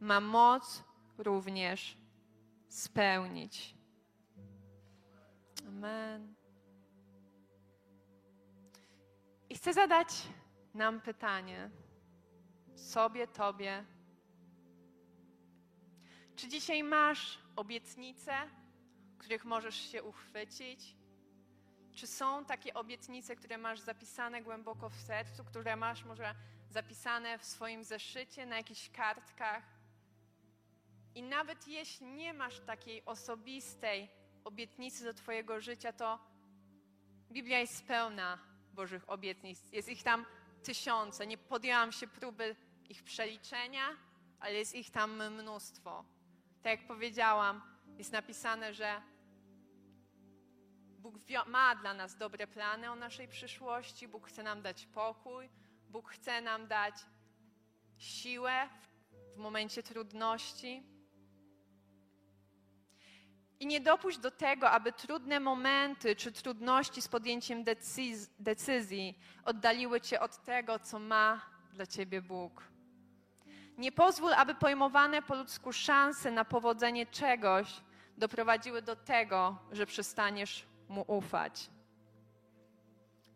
ma 0.00 0.20
moc 0.20 0.84
również 1.18 1.98
spełnić. 2.68 3.74
Amen. 5.68 6.34
I 9.50 9.54
chcę 9.54 9.72
zadać 9.72 10.08
nam 10.74 11.00
pytanie, 11.00 11.70
sobie, 12.74 13.26
Tobie. 13.26 13.84
Czy 16.36 16.48
dzisiaj 16.48 16.82
masz 16.82 17.38
obietnicę, 17.56 18.32
których 19.18 19.44
możesz 19.44 19.74
się 19.74 20.02
uchwycić? 20.02 20.96
Czy 21.94 22.06
są 22.06 22.44
takie 22.44 22.74
obietnice, 22.74 23.36
które 23.36 23.58
masz 23.58 23.80
zapisane 23.80 24.42
głęboko 24.42 24.88
w 24.90 24.96
sercu, 24.96 25.44
które 25.44 25.76
masz 25.76 26.04
może 26.04 26.34
zapisane 26.70 27.38
w 27.38 27.44
swoim 27.44 27.84
zeszycie, 27.84 28.46
na 28.46 28.56
jakichś 28.56 28.90
kartkach? 28.90 29.62
I 31.14 31.22
nawet 31.22 31.68
jeśli 31.68 32.06
nie 32.06 32.34
masz 32.34 32.60
takiej 32.60 33.04
osobistej 33.04 34.08
obietnicy 34.44 35.04
do 35.04 35.14
Twojego 35.14 35.60
życia, 35.60 35.92
to 35.92 36.18
Biblia 37.30 37.58
jest 37.58 37.86
pełna 37.86 38.38
Bożych 38.72 39.10
obietnic. 39.10 39.72
Jest 39.72 39.88
ich 39.88 40.02
tam 40.02 40.26
tysiące. 40.62 41.26
Nie 41.26 41.38
podjęłam 41.38 41.92
się 41.92 42.06
próby 42.06 42.56
ich 42.88 43.02
przeliczenia, 43.02 43.96
ale 44.40 44.54
jest 44.54 44.74
ich 44.74 44.90
tam 44.90 45.32
mnóstwo. 45.32 46.04
Tak 46.62 46.78
jak 46.78 46.86
powiedziałam, 46.86 47.62
jest 47.98 48.12
napisane, 48.12 48.74
że 48.74 49.02
Bóg 51.04 51.18
ma 51.46 51.74
dla 51.74 51.94
nas 51.94 52.16
dobre 52.16 52.46
plany 52.46 52.90
o 52.90 52.94
naszej 52.94 53.28
przyszłości, 53.28 54.08
Bóg 54.08 54.28
chce 54.28 54.42
nam 54.42 54.62
dać 54.62 54.86
pokój, 54.86 55.48
Bóg 55.88 56.10
chce 56.10 56.40
nam 56.40 56.66
dać 56.66 56.94
siłę 57.98 58.68
w, 59.34 59.36
momencie 59.36 59.82
trudności. 59.82 60.82
I 63.60 63.66
nie 63.66 63.80
dopuść 63.80 64.18
do 64.18 64.30
tego, 64.30 64.70
aby 64.70 64.92
trudne 64.92 65.40
momenty 65.40 66.16
czy 66.16 66.32
trudności 66.32 67.02
z 67.02 67.08
podjęciem 67.08 67.64
decyzji, 67.64 68.34
decyzji 68.38 69.18
oddaliły 69.44 70.00
cię 70.00 70.20
od 70.20 70.44
tego, 70.44 70.78
co 70.78 70.98
ma 70.98 71.40
dla 71.72 71.86
ciebie 71.86 72.22
Bóg. 72.22 72.62
Nie 73.78 73.92
pozwól, 73.92 74.34
aby 74.34 74.54
pojmowane 74.54 75.22
po 75.22 75.34
ludzku 75.34 75.72
szanse 75.72 76.30
na 76.30 76.44
powodzenie 76.44 77.06
czegoś 77.06 77.80
doprowadziły 78.18 78.82
do 78.82 78.96
tego, 78.96 79.58
że 79.72 79.86
przestaniesz 79.86 80.73
mu 80.94 81.04
ufać. 81.06 81.70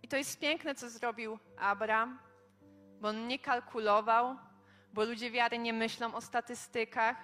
I 0.03 0.09
to 0.09 0.17
jest 0.17 0.41
piękne, 0.41 0.75
co 0.75 0.91
zrobił 0.91 1.39
Abraham, 1.59 2.19
bo 3.01 3.09
on 3.09 3.29
nie 3.29 3.39
kalkulował, 3.39 4.37
bo 4.93 5.05
ludzie 5.05 5.31
wiary 5.31 5.59
nie 5.59 5.73
myślą 5.73 6.15
o 6.15 6.21
statystykach, 6.21 7.17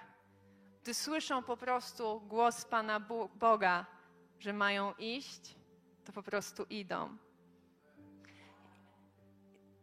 gdy 0.81 0.93
słyszą 0.93 1.43
po 1.43 1.57
prostu 1.57 2.21
głos 2.21 2.65
Pana 2.65 2.99
Boga, 3.35 3.85
że 4.39 4.53
mają 4.53 4.93
iść, 4.93 5.55
to 6.05 6.11
po 6.11 6.23
prostu 6.23 6.63
idą. 6.69 7.17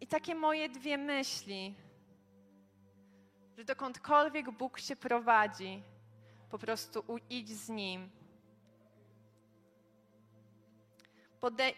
I 0.01 0.07
takie 0.07 0.35
moje 0.35 0.69
dwie 0.69 0.99
myśli, 0.99 1.75
że 3.57 3.65
dokądkolwiek 3.65 4.51
Bóg 4.51 4.81
cię 4.81 4.97
prowadzi, 4.97 5.83
po 6.51 6.59
prostu 6.59 7.05
idź 7.31 7.49
z 7.49 7.69
Nim 7.69 8.11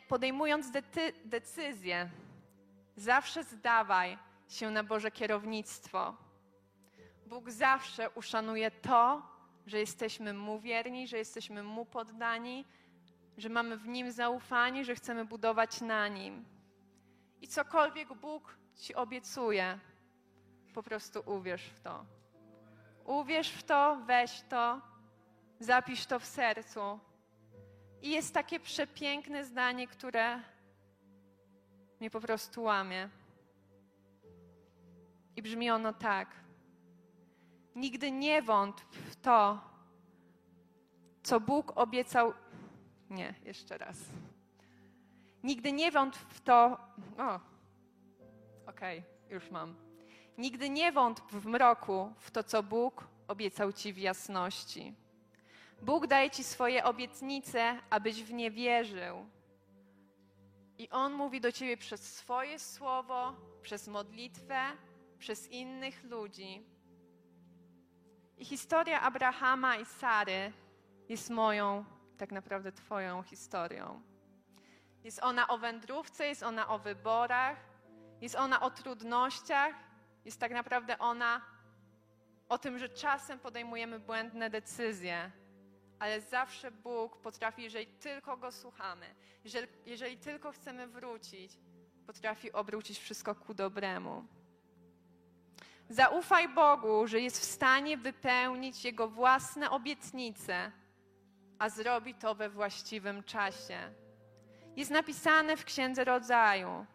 podejmując 0.09 0.70
decyzję, 1.24 2.11
zawsze 2.96 3.44
zdawaj 3.44 4.18
się 4.48 4.70
na 4.70 4.85
Boże 4.85 5.11
kierownictwo. 5.11 6.16
Bóg 7.27 7.50
zawsze 7.50 8.11
uszanuje 8.11 8.70
to, 8.70 9.22
że 9.66 9.79
jesteśmy 9.79 10.35
Mu 10.35 10.61
wierni, 10.61 11.09
że 11.09 11.18
jesteśmy 11.18 11.62
Mu 11.62 11.87
poddani, 11.87 12.64
że 13.38 13.48
mamy 13.48 13.77
w 13.77 13.88
Nim 13.88 14.12
zaufanie, 14.12 14.85
że 14.85 14.94
chcemy 14.94 15.24
budować 15.24 15.81
na 15.81 16.09
Nim. 16.09 16.44
I 17.40 17.48
cokolwiek 17.48 18.14
Bóg 18.14 18.57
Ci 18.77 18.94
obiecuje, 18.94 19.79
po 20.74 20.83
prostu 20.83 21.22
uwierz 21.27 21.64
w 21.64 21.81
to. 21.81 22.05
Uwierz 23.05 23.50
w 23.50 23.62
to, 23.62 23.98
weź 24.07 24.42
to, 24.42 24.81
zapisz 25.61 26.07
to 26.07 26.20
w 26.20 26.24
sercu 26.24 27.00
i 28.05 28.11
jest 28.11 28.35
takie 28.35 28.61
przepiękne 28.61 29.45
zdanie, 29.45 29.87
które 29.87 30.40
mnie 32.01 32.11
po 32.11 32.21
prostu 32.21 32.62
łamie. 32.62 33.09
I 35.37 35.43
brzmi 35.43 35.71
ono 35.71 35.93
tak. 35.93 36.29
Nigdy 37.75 38.11
nie 38.11 38.43
wątp 38.43 38.87
w 38.93 39.17
to, 39.17 39.61
co 41.23 41.40
Bóg 41.40 41.73
obiecał. 41.77 42.33
Nie, 43.11 43.35
jeszcze 43.45 43.79
raz. 43.79 43.97
Nigdy 45.43 45.73
nie 45.73 45.93
wątp 45.93 46.25
w 46.29 46.40
to. 46.40 46.79
O, 47.19 47.40
okej, 48.67 48.99
okay, 48.99 49.03
już 49.31 49.51
mam. 49.51 49.75
Nigdy 50.38 50.71
nie 50.71 50.93
wątp 50.93 51.40
w 51.40 51.47
mroku 51.47 52.12
w 52.19 52.31
to, 52.31 52.43
co 52.43 52.62
Bóg 52.62 53.09
obiecał 53.29 53.73
ci 53.73 53.93
w 53.93 53.99
jasności. 53.99 55.04
Bóg 55.85 56.07
daje 56.07 56.31
ci 56.31 56.44
swoje 56.44 56.85
obietnice, 56.85 57.79
abyś 57.90 58.23
w 58.23 58.33
nie 58.33 58.51
wierzył. 58.51 59.27
I 60.79 60.90
On 60.90 61.12
mówi 61.12 61.40
do 61.40 61.53
ciebie 61.53 61.77
przez 61.77 62.16
swoje 62.16 62.59
słowo, 62.59 63.37
przez 63.62 63.88
modlitwę, 63.88 64.61
przez 65.18 65.49
innych 65.49 66.05
ludzi. 66.05 66.66
I 68.38 68.44
historia 68.44 69.01
Abrahama 69.01 69.77
i 69.77 69.85
Sary 69.85 70.53
jest 71.09 71.31
moją, 71.31 71.85
tak 72.18 72.33
naprawdę 72.33 72.73
Twoją 72.73 73.23
historią. 73.23 74.03
Jest 75.05 75.23
ona 75.23 75.49
o 75.49 75.59
wędrówce, 75.59 76.27
jest 76.27 76.42
ona 76.42 76.68
o 76.68 76.79
wyborach, 76.79 77.59
jest 78.20 78.35
ona 78.35 78.61
o 78.61 78.70
trudnościach, 78.70 79.75
jest 80.25 80.40
tak 80.40 80.53
naprawdę 80.53 80.99
ona 80.99 81.40
o 82.49 82.59
tym, 82.59 82.79
że 82.79 82.88
czasem 82.88 83.38
podejmujemy 83.38 83.99
błędne 83.99 84.51
decyzje 84.51 85.43
ale 85.98 86.20
zawsze 86.20 86.70
Bóg 86.70 87.16
potrafi, 87.16 87.62
jeżeli 87.62 87.87
tylko 87.87 88.37
Go 88.37 88.52
słuchamy, 88.52 89.07
jeżeli, 89.44 89.68
jeżeli 89.87 90.18
tylko 90.18 90.52
chcemy 90.52 90.87
wrócić, 90.87 91.52
potrafi 92.07 92.52
obrócić 92.52 92.98
wszystko 92.98 93.35
ku 93.35 93.54
dobremu. 93.54 94.24
Zaufaj 95.88 96.48
Bogu, 96.48 97.07
że 97.07 97.20
jest 97.20 97.40
w 97.40 97.44
stanie 97.44 97.96
wypełnić 97.96 98.85
Jego 98.85 99.09
własne 99.09 99.70
obietnice, 99.70 100.72
a 101.59 101.68
zrobi 101.68 102.14
to 102.14 102.35
we 102.35 102.50
właściwym 102.50 103.22
czasie. 103.22 103.78
Jest 104.76 104.90
napisane 104.90 105.57
w 105.57 105.64
Księdze 105.64 106.04
Rodzaju. 106.04 106.87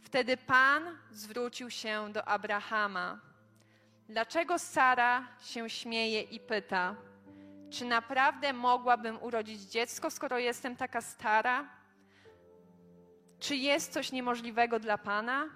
Wtedy 0.00 0.36
Pan 0.36 0.98
zwrócił 1.10 1.70
się 1.70 2.12
do 2.12 2.28
Abrahama. 2.28 3.20
Dlaczego 4.08 4.58
Sara 4.58 5.28
się 5.40 5.70
śmieje 5.70 6.22
i 6.22 6.40
pyta, 6.40 6.96
czy 7.70 7.84
naprawdę 7.84 8.52
mogłabym 8.52 9.22
urodzić 9.22 9.60
dziecko, 9.60 10.10
skoro 10.10 10.38
jestem 10.38 10.76
taka 10.76 11.00
stara? 11.00 11.68
Czy 13.38 13.56
jest 13.56 13.92
coś 13.92 14.12
niemożliwego 14.12 14.78
dla 14.78 14.98
Pana? 14.98 15.48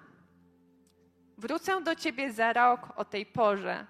Wrócę 1.37 1.81
do 1.83 1.95
ciebie 1.95 2.31
za 2.31 2.53
rok 2.53 2.93
o 2.95 3.05
tej 3.05 3.25
porze, 3.25 3.85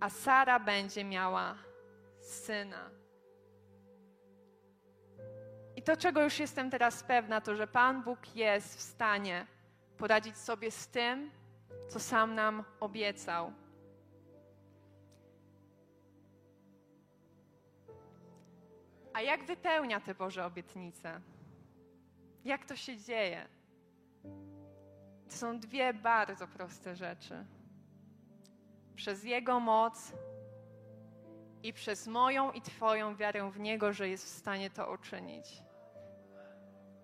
a 0.00 0.10
Sara 0.10 0.60
będzie 0.60 1.04
miała 1.04 1.54
syna. 2.20 2.90
I 5.76 5.82
to, 5.82 5.96
czego 5.96 6.22
już 6.22 6.38
jestem 6.38 6.70
teraz 6.70 7.02
pewna, 7.02 7.40
to 7.40 7.56
że 7.56 7.66
Pan 7.66 8.02
Bóg 8.02 8.36
jest 8.36 8.78
w 8.78 8.82
stanie 8.82 9.46
poradzić 9.98 10.36
sobie 10.36 10.70
z 10.70 10.88
tym, 10.88 11.30
co 11.88 12.00
sam 12.00 12.34
nam 12.34 12.64
obiecał. 12.80 13.52
A 19.14 19.20
jak 19.20 19.44
wypełnia 19.44 20.00
te 20.00 20.14
Boże 20.14 20.44
obietnice? 20.44 21.20
Jak 22.44 22.64
to 22.64 22.76
się 22.76 22.96
dzieje? 22.96 23.48
To 25.30 25.36
są 25.36 25.60
dwie 25.60 25.94
bardzo 25.94 26.48
proste 26.48 26.96
rzeczy. 26.96 27.46
Przez 28.96 29.24
Jego 29.24 29.60
moc 29.60 30.12
i 31.62 31.72
przez 31.72 32.06
moją 32.06 32.52
i 32.52 32.62
Twoją 32.62 33.16
wiarę 33.16 33.50
w 33.50 33.60
Niego, 33.60 33.92
że 33.92 34.08
jest 34.08 34.24
w 34.24 34.38
stanie 34.38 34.70
to 34.70 34.92
uczynić. 34.92 35.62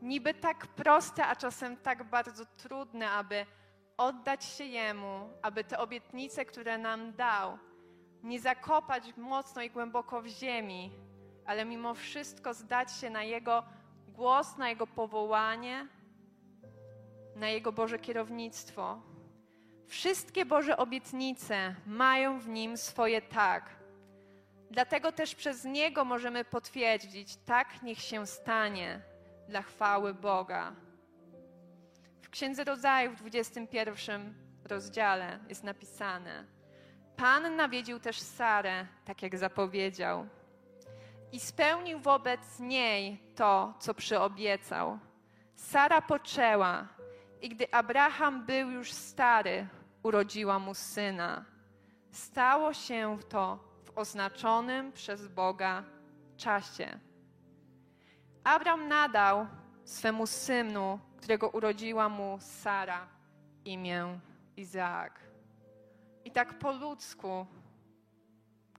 Niby 0.02 0.34
tak 0.34 0.66
proste, 0.66 1.26
a 1.26 1.36
czasem 1.36 1.76
tak 1.76 2.04
bardzo 2.04 2.46
trudne, 2.46 3.10
aby 3.10 3.46
oddać 3.96 4.44
się 4.44 4.64
Jemu, 4.64 5.30
aby 5.42 5.64
te 5.64 5.78
obietnice, 5.78 6.44
które 6.44 6.78
nam 6.78 7.12
dał, 7.12 7.58
nie 8.22 8.40
zakopać 8.40 9.16
mocno 9.16 9.62
i 9.62 9.70
głęboko 9.70 10.22
w 10.22 10.26
ziemi, 10.26 11.09
ale 11.50 11.64
mimo 11.64 11.94
wszystko 11.94 12.54
zdać 12.54 12.92
się 12.92 13.10
na 13.10 13.22
Jego 13.22 13.62
głos, 14.08 14.56
na 14.56 14.68
Jego 14.68 14.86
powołanie, 14.86 15.86
na 17.36 17.48
Jego 17.48 17.72
Boże 17.72 17.98
kierownictwo. 17.98 19.02
Wszystkie 19.86 20.44
Boże 20.44 20.76
obietnice 20.76 21.74
mają 21.86 22.38
w 22.38 22.48
Nim 22.48 22.76
swoje 22.76 23.22
tak. 23.22 23.70
Dlatego 24.70 25.12
też 25.12 25.34
przez 25.34 25.64
Niego 25.64 26.04
możemy 26.04 26.44
potwierdzić, 26.44 27.36
tak 27.36 27.82
niech 27.82 28.00
się 28.00 28.26
stanie 28.26 29.00
dla 29.48 29.62
chwały 29.62 30.14
Boga. 30.14 30.72
W 32.22 32.30
Księdze 32.30 32.64
Rodzaju 32.64 33.10
w 33.10 33.16
21 33.16 34.34
rozdziale 34.64 35.38
jest 35.48 35.64
napisane: 35.64 36.44
Pan 37.16 37.56
nawiedził 37.56 38.00
też 38.00 38.20
Sarę, 38.20 38.86
tak 39.04 39.22
jak 39.22 39.38
zapowiedział, 39.38 40.28
i 41.32 41.40
spełnił 41.40 41.98
wobec 41.98 42.60
niej 42.60 43.18
to, 43.36 43.74
co 43.78 43.94
przyobiecał. 43.94 44.98
Sara 45.54 46.02
poczęła, 46.02 46.88
i 47.42 47.48
gdy 47.48 47.74
Abraham 47.74 48.46
był 48.46 48.70
już 48.70 48.92
stary, 48.92 49.66
urodziła 50.02 50.58
mu 50.58 50.74
syna. 50.74 51.44
Stało 52.10 52.72
się 52.74 53.18
to 53.28 53.58
w 53.84 53.98
oznaczonym 53.98 54.92
przez 54.92 55.28
Boga 55.28 55.84
czasie. 56.36 56.98
Abraham 58.44 58.88
nadał 58.88 59.46
swemu 59.84 60.26
synu 60.26 60.98
którego 61.20 61.48
urodziła 61.48 62.08
mu 62.08 62.38
Sara 62.40 63.08
imię 63.64 64.20
Izaak. 64.56 65.20
I 66.24 66.30
tak 66.30 66.58
po 66.58 66.72
ludzku, 66.72 67.46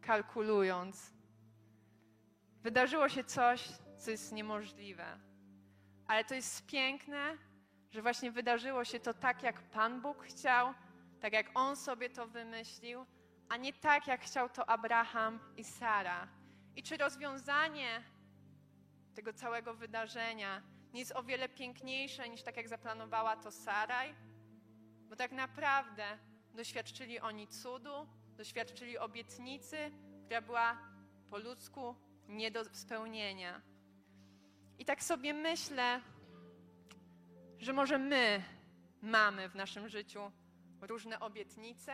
kalkulując, 0.01 1.13
wydarzyło 2.61 3.09
się 3.09 3.23
coś, 3.23 3.67
co 3.97 4.11
jest 4.11 4.31
niemożliwe. 4.31 5.19
Ale 6.07 6.25
to 6.25 6.35
jest 6.35 6.65
piękne, 6.65 7.37
że 7.91 8.01
właśnie 8.01 8.31
wydarzyło 8.31 8.85
się 8.85 8.99
to 8.99 9.13
tak, 9.13 9.43
jak 9.43 9.61
Pan 9.61 10.01
Bóg 10.01 10.23
chciał, 10.23 10.73
tak 11.19 11.33
jak 11.33 11.51
On 11.53 11.75
sobie 11.75 12.09
to 12.09 12.27
wymyślił, 12.27 13.05
a 13.49 13.57
nie 13.57 13.73
tak, 13.73 14.07
jak 14.07 14.21
chciał 14.21 14.49
to 14.49 14.69
Abraham 14.69 15.39
i 15.57 15.63
Sara. 15.63 16.27
I 16.75 16.83
czy 16.83 16.97
rozwiązanie 16.97 18.03
tego 19.15 19.33
całego 19.33 19.73
wydarzenia 19.73 20.61
nie 20.93 20.99
jest 20.99 21.15
o 21.15 21.23
wiele 21.23 21.49
piękniejsze 21.49 22.29
niż 22.29 22.43
tak 22.43 22.57
jak 22.57 22.67
zaplanowała 22.67 23.35
to 23.35 23.51
Saraj, 23.51 24.15
bo 25.09 25.15
tak 25.15 25.31
naprawdę 25.31 26.17
doświadczyli 26.53 27.19
oni 27.19 27.47
cudu, 27.47 28.07
doświadczyli 28.37 28.97
obietnicy, 28.97 29.91
która 30.25 30.41
była 30.41 30.77
po 31.29 31.37
ludzku 31.37 31.95
nie 32.31 32.51
do 32.51 32.65
spełnienia. 32.65 33.61
I 34.79 34.85
tak 34.85 35.03
sobie 35.03 35.33
myślę, 35.33 36.01
że 37.59 37.73
może 37.73 37.97
my 37.97 38.43
mamy 39.01 39.49
w 39.49 39.55
naszym 39.55 39.89
życiu 39.89 40.31
różne 40.81 41.19
obietnice, 41.19 41.93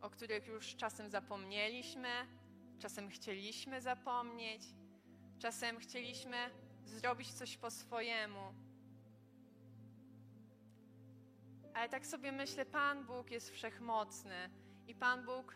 o 0.00 0.10
których 0.10 0.46
już 0.46 0.76
czasem 0.76 1.10
zapomnieliśmy, 1.10 2.08
czasem 2.78 3.08
chcieliśmy 3.08 3.80
zapomnieć, 3.80 4.62
czasem 5.38 5.78
chcieliśmy 5.78 6.50
zrobić 6.84 7.32
coś 7.32 7.56
po 7.56 7.70
swojemu. 7.70 8.54
Ale 11.74 11.88
tak 11.88 12.06
sobie 12.06 12.32
myślę, 12.32 12.66
Pan 12.66 13.06
Bóg 13.06 13.30
jest 13.30 13.50
wszechmocny 13.50 14.50
i 14.86 14.94
Pan 14.94 15.24
Bóg 15.24 15.54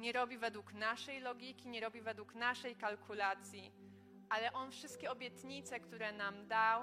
nie 0.00 0.12
robi 0.12 0.38
według 0.38 0.72
naszej 0.72 1.20
logiki, 1.20 1.68
nie 1.68 1.80
robi 1.80 2.00
według 2.00 2.34
naszej 2.34 2.76
kalkulacji, 2.76 3.72
ale 4.28 4.52
On 4.52 4.70
wszystkie 4.70 5.10
obietnice, 5.10 5.80
które 5.80 6.12
nam 6.12 6.48
dał, 6.48 6.82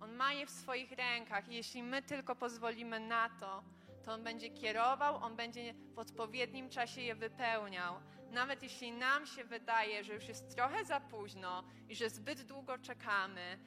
On 0.00 0.12
ma 0.12 0.32
je 0.32 0.46
w 0.46 0.50
swoich 0.50 0.92
rękach 0.92 1.48
i 1.48 1.54
jeśli 1.54 1.82
my 1.82 2.02
tylko 2.02 2.36
pozwolimy 2.36 3.00
na 3.00 3.28
to, 3.28 3.62
to 4.04 4.12
On 4.12 4.24
będzie 4.24 4.50
kierował, 4.50 5.16
On 5.16 5.36
będzie 5.36 5.74
w 5.94 5.98
odpowiednim 5.98 6.68
czasie 6.68 7.00
je 7.00 7.14
wypełniał 7.14 8.00
nawet 8.30 8.62
jeśli 8.62 8.92
nam 8.92 9.26
się 9.26 9.44
wydaje, 9.44 10.04
że 10.04 10.14
już 10.14 10.28
jest 10.28 10.54
trochę 10.56 10.84
za 10.84 11.00
późno 11.00 11.64
i 11.88 11.94
że 11.94 12.10
zbyt 12.10 12.42
długo 12.42 12.78
czekamy, 12.78 13.58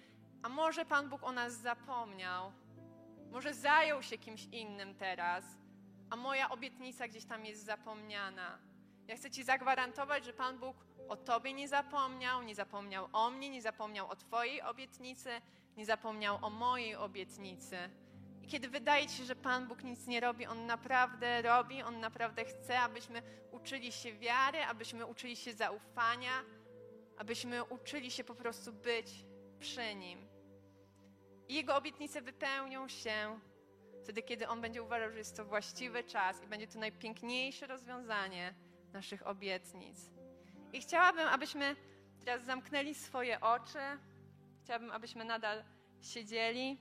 a 0.44 0.50
może 0.50 0.86
Pan 0.86 1.10
Bóg 1.10 1.24
o 1.24 1.32
nas 1.32 1.54
zapomniał, 1.54 2.52
może 3.32 3.54
zajął 3.54 4.04
się 4.04 4.18
kimś 4.18 4.46
innym 4.46 4.96
teraz, 4.96 5.46
a 6.10 6.16
moja 6.16 6.50
obietnica 6.50 7.08
gdzieś 7.08 7.26
tam 7.26 7.46
jest 7.46 7.66
zapomniana. 7.66 8.60
Ja 9.08 9.16
chcę 9.16 9.32
Ci 9.32 9.44
zagwarantować, 9.44 10.26
że 10.26 10.34
Pan 10.34 10.60
Bóg 10.60 10.78
o 11.08 11.16
Tobie 11.16 11.54
nie 11.54 11.68
zapomniał, 11.68 12.44
nie 12.44 12.56
zapomniał 12.56 13.08
o 13.14 13.30
mnie, 13.30 13.50
nie 13.50 13.62
zapomniał 13.62 14.10
o 14.10 14.16
Twojej 14.16 14.62
obietnicy, 14.62 15.30
nie 15.78 15.86
zapomniał 15.86 16.40
o 16.42 16.50
mojej 16.50 16.96
obietnicy. 16.96 17.78
I 18.42 18.48
kiedy 18.48 18.70
wydaje 18.70 19.08
ci 19.08 19.18
się, 19.18 19.24
że 19.24 19.36
Pan 19.36 19.68
Bóg 19.68 19.84
nic 19.84 20.08
nie 20.08 20.20
robi, 20.20 20.46
On 20.46 20.66
naprawdę 20.66 21.42
robi, 21.42 21.84
On 21.84 22.00
naprawdę 22.00 22.46
chce, 22.46 22.80
abyśmy 22.80 23.22
uczyli 23.52 23.92
się 23.92 24.14
wiary, 24.14 24.64
abyśmy 24.64 25.06
uczyli 25.06 25.36
się 25.36 25.54
zaufania, 25.54 26.44
abyśmy 27.18 27.64
uczyli 27.64 28.12
się 28.12 28.24
po 28.24 28.36
prostu 28.36 28.74
być 28.74 29.26
przy 29.60 29.96
Nim. 29.96 30.28
I 31.48 31.56
Jego 31.56 31.76
obietnice 31.76 32.22
wypełnią 32.22 32.88
się 32.88 33.40
wtedy, 34.04 34.22
kiedy 34.22 34.48
On 34.48 34.62
będzie 34.62 34.84
uważał, 34.84 35.12
że 35.12 35.18
jest 35.18 35.38
to 35.38 35.46
właściwy 35.46 36.04
czas 36.04 36.44
i 36.44 36.48
będzie 36.48 36.68
to 36.68 36.80
najpiękniejsze 36.80 37.68
rozwiązanie 37.68 38.54
naszych 38.94 39.28
obietnic. 39.28 40.10
I 40.74 40.82
chciałabym, 40.82 41.28
abyśmy 41.28 41.76
teraz 42.20 42.44
zamknęli 42.44 42.96
swoje 42.96 43.40
oczy. 43.42 43.80
Chciałabym, 44.64 44.92
abyśmy 44.92 45.26
nadal 45.26 45.64
siedzieli. 46.02 46.78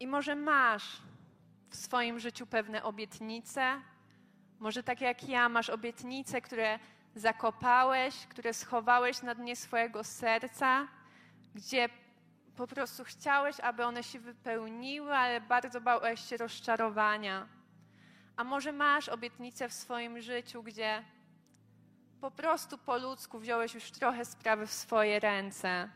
I 0.00 0.06
może 0.06 0.34
masz 0.34 1.02
w 1.70 1.76
swoim 1.76 2.18
życiu 2.18 2.46
pewne 2.46 2.82
obietnice, 2.82 3.80
może 4.58 4.82
tak 4.82 5.00
jak 5.00 5.28
ja, 5.28 5.48
masz 5.48 5.70
obietnice, 5.70 6.40
które 6.40 6.78
zakopałeś, 7.14 8.26
które 8.26 8.54
schowałeś 8.54 9.22
na 9.22 9.34
dnie 9.34 9.56
swojego 9.56 10.04
serca, 10.04 10.88
gdzie 11.54 11.88
po 12.56 12.66
prostu 12.66 13.04
chciałeś, 13.04 13.60
aby 13.60 13.84
one 13.84 14.02
się 14.02 14.18
wypełniły, 14.18 15.14
ale 15.14 15.40
bardzo 15.40 15.80
bałeś 15.80 16.20
się 16.20 16.36
rozczarowania. 16.36 17.48
A 18.36 18.44
może 18.44 18.72
masz 18.72 19.08
obietnicę 19.08 19.68
w 19.68 19.72
swoim 19.72 20.20
życiu, 20.20 20.62
gdzie 20.62 21.04
po 22.20 22.30
prostu 22.30 22.78
po 22.78 22.98
ludzku 22.98 23.38
wziąłeś 23.38 23.74
już 23.74 23.90
trochę 23.90 24.24
sprawy 24.24 24.66
w 24.66 24.72
swoje 24.72 25.20
ręce. 25.20 25.88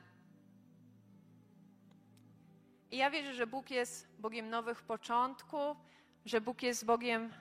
I 2.90 2.96
ja 2.96 3.10
wierzę, 3.10 3.34
że 3.34 3.46
Bóg 3.46 3.70
jest 3.70 4.08
Bogiem 4.18 4.50
nowych 4.50 4.82
początków, 4.82 5.76
że 6.24 6.40
Bóg 6.40 6.62
jest 6.62 6.84
Bogiem 6.84 7.32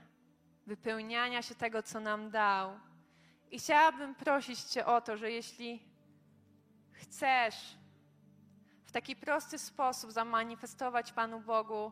wypełniania 0.68 1.42
się 1.42 1.56
tego, 1.56 1.84
co 1.84 2.00
nam 2.00 2.30
dał. 2.32 2.80
I 3.52 3.60
chciałabym 3.60 4.16
prosić 4.16 4.60
Cię 4.60 4.86
o 4.86 5.02
to, 5.02 5.18
że 5.18 5.32
jeśli 5.32 5.84
chcesz 6.92 7.78
w 8.86 8.92
taki 8.92 9.16
prosty 9.16 9.60
sposób 9.60 10.12
zamanifestować 10.12 11.12
Panu 11.12 11.40
Bogu, 11.40 11.92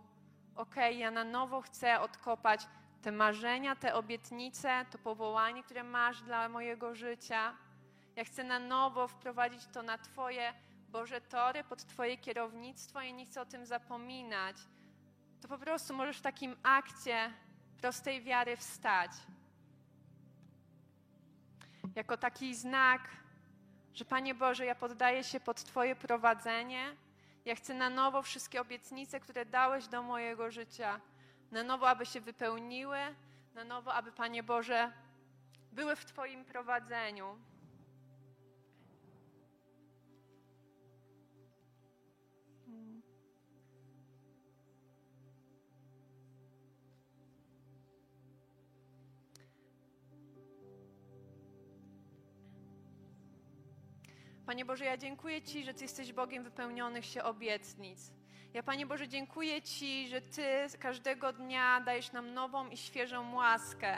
ok, 0.56 0.76
ja 0.98 1.12
na 1.12 1.24
nowo 1.24 1.62
chcę 1.62 2.00
odkopać 2.00 2.68
te 3.02 3.12
marzenia, 3.12 3.76
te 3.76 3.96
obietnice, 3.96 4.86
to 4.92 4.98
powołanie, 4.98 5.64
które 5.64 5.84
masz 5.84 6.22
dla 6.22 6.50
mojego 6.50 6.96
życia. 6.96 7.54
Ja 8.16 8.24
chcę 8.24 8.44
na 8.44 8.60
nowo 8.60 9.08
wprowadzić 9.08 9.66
to 9.74 9.84
na 9.84 9.98
Twoje 9.98 10.54
Boże 10.90 11.22
tory, 11.22 11.64
pod 11.64 11.86
Twoje 11.86 12.18
kierownictwo 12.18 13.02
i 13.02 13.14
nie 13.14 13.26
chcę 13.26 13.42
o 13.42 13.46
tym 13.46 13.66
zapominać. 13.66 14.58
To 15.42 15.48
po 15.48 15.58
prostu 15.58 15.94
możesz 15.94 16.18
w 16.18 16.22
takim 16.22 16.56
akcie 16.64 17.34
prostej 17.78 18.22
wiary 18.22 18.58
wstać. 18.58 19.12
Jako 21.96 22.18
taki 22.18 22.56
znak, 22.56 23.02
że 23.94 24.06
Panie 24.06 24.36
Boże, 24.36 24.66
ja 24.66 24.76
poddaję 24.76 25.24
się 25.24 25.40
pod 25.40 25.64
Twoje 25.64 25.96
prowadzenie. 25.96 26.96
Ja 27.46 27.56
chcę 27.56 27.74
na 27.74 27.90
nowo 27.90 28.22
wszystkie 28.22 28.62
obietnice, 28.62 29.20
które 29.20 29.46
dałeś 29.46 29.88
do 29.88 30.04
mojego 30.04 30.52
życia, 30.52 31.02
na 31.52 31.64
nowo, 31.64 31.90
aby 31.90 32.06
się 32.06 32.22
wypełniły, 32.22 32.98
na 33.54 33.64
nowo, 33.64 33.94
aby 33.94 34.12
Panie 34.12 34.44
Boże 34.44 34.92
były 35.72 35.96
w 35.96 36.06
Twoim 36.06 36.46
prowadzeniu. 36.46 37.38
Panie 54.46 54.66
Boże, 54.66 54.86
ja 54.86 54.98
dziękuję 54.98 55.42
Ci, 55.42 55.64
że 55.64 55.74
Ty 55.74 55.84
jesteś 55.84 56.14
Bogiem 56.14 56.44
wypełnionych 56.44 57.06
się 57.06 57.24
obietnic. 57.24 58.12
Ja, 58.54 58.64
Panie 58.64 58.86
Boże, 58.86 59.08
dziękuję 59.08 59.62
Ci, 59.62 60.08
że 60.08 60.22
Ty 60.22 60.68
każdego 60.80 61.34
dnia 61.34 61.82
dajesz 61.82 62.12
nam 62.12 62.34
nową 62.34 62.70
i 62.70 62.78
świeżą 62.78 63.36
łaskę. 63.36 63.98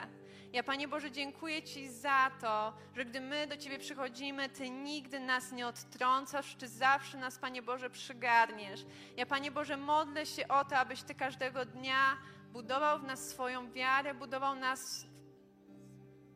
Ja, 0.52 0.62
Panie 0.62 0.88
Boże, 0.88 1.10
dziękuję 1.10 1.62
Ci 1.62 1.88
za 1.88 2.30
to, 2.40 2.72
że 2.94 3.04
gdy 3.04 3.20
my 3.20 3.46
do 3.46 3.56
Ciebie 3.56 3.78
przychodzimy, 3.78 4.48
Ty 4.48 4.70
nigdy 4.70 5.20
nas 5.20 5.52
nie 5.52 5.66
odtrącasz, 5.66 6.54
Ty 6.54 6.68
zawsze 6.68 7.18
nas, 7.18 7.38
Panie 7.38 7.62
Boże, 7.62 7.90
przygarniesz. 7.90 8.86
Ja, 9.16 9.26
Panie 9.26 9.50
Boże, 9.50 9.76
modlę 9.76 10.26
się 10.26 10.48
o 10.48 10.64
to, 10.64 10.76
abyś 10.76 11.02
Ty 11.02 11.14
każdego 11.14 11.64
dnia 11.64 12.16
budował 12.52 12.98
w 12.98 13.04
nas 13.04 13.28
swoją 13.28 13.72
wiarę, 13.72 14.14
budował 14.14 14.56
nas 14.56 15.06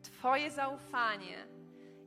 Twoje 0.03 0.51
zaufanie. 0.51 1.52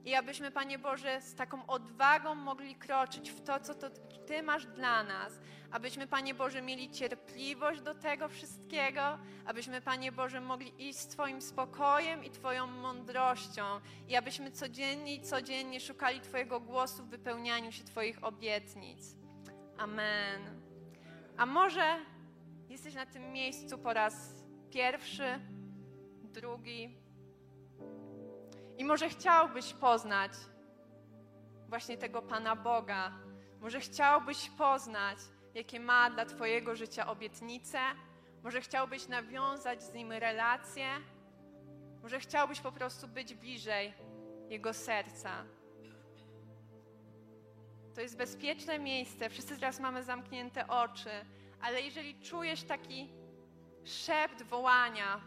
I 0.07 0.15
abyśmy, 0.15 0.51
Panie 0.51 0.79
Boże, 0.79 1.21
z 1.21 1.35
taką 1.35 1.67
odwagą 1.67 2.35
mogli 2.35 2.75
kroczyć 2.75 3.31
w 3.31 3.41
to, 3.41 3.61
co 3.61 3.75
to 3.75 3.91
Ty 4.27 4.43
masz 4.43 4.67
dla 4.67 5.03
nas. 5.05 5.41
Abyśmy, 5.71 6.07
Panie 6.07 6.35
Boże, 6.35 6.63
mieli 6.63 6.91
cierpliwość 6.91 7.81
do 7.81 7.95
tego 7.95 8.29
wszystkiego. 8.29 9.19
Abyśmy, 9.47 9.81
Panie 9.81 10.13
Boże, 10.13 10.41
mogli 10.41 10.89
iść 10.89 10.99
z 10.99 11.07
Twoim 11.07 11.43
spokojem 11.43 12.25
i 12.25 12.31
Twoją 12.31 12.67
mądrością. 12.67 13.65
I 14.09 14.17
abyśmy 14.17 14.51
codziennie 14.51 15.15
i 15.15 15.21
codziennie 15.21 15.81
szukali 15.81 16.21
Twojego 16.21 16.61
głosu 16.61 17.05
w 17.05 17.09
wypełnianiu 17.09 17.73
się 17.73 17.85
Twoich 17.85 18.25
obietnic. 18.25 19.17
Amen. 19.79 20.61
A 21.37 21.47
może 21.47 21.99
jesteś 22.69 22.95
na 22.95 23.07
tym 23.07 23.33
miejscu 23.33 23.79
po 23.79 23.93
raz 23.93 24.35
pierwszy, 24.71 25.41
drugi, 26.23 27.06
i 28.79 28.85
może 28.85 29.09
chciałbyś 29.09 29.73
poznać 29.73 30.33
właśnie 31.69 31.99
tego 31.99 32.23
Pana 32.23 32.57
Boga. 32.57 33.13
Może 33.61 33.81
chciałbyś 33.81 34.51
poznać, 34.51 35.19
jakie 35.55 35.81
ma 35.81 36.11
dla 36.11 36.27
Twojego 36.27 36.77
życia 36.77 37.07
obietnice. 37.07 37.79
Może 38.43 38.61
chciałbyś 38.61 39.09
nawiązać 39.09 39.83
z 39.83 39.93
Nim 39.93 40.13
relacje. 40.13 40.87
Może 42.03 42.21
chciałbyś 42.21 42.61
po 42.61 42.73
prostu 42.73 43.09
być 43.09 43.35
bliżej 43.35 43.95
Jego 44.49 44.75
serca. 44.75 45.45
To 47.95 48.01
jest 48.01 48.17
bezpieczne 48.17 48.79
miejsce. 48.79 49.31
Wszyscy 49.31 49.55
teraz 49.55 49.81
mamy 49.81 50.03
zamknięte 50.03 50.69
oczy, 50.69 51.11
ale 51.61 51.81
jeżeli 51.81 52.21
czujesz 52.21 52.63
taki 52.63 53.11
szept 53.85 54.43
wołania 54.43 55.21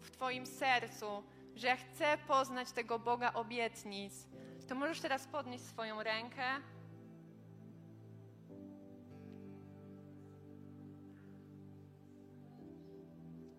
w 0.00 0.10
Twoim 0.10 0.46
sercu, 0.46 1.22
że 1.54 1.66
ja 1.66 1.76
chcę 1.76 2.18
poznać 2.18 2.72
tego 2.72 2.98
Boga 2.98 3.32
obietnic, 3.32 4.26
to 4.68 4.74
możesz 4.74 5.00
teraz 5.00 5.26
podnieść 5.26 5.64
swoją 5.64 6.02
rękę. 6.02 6.42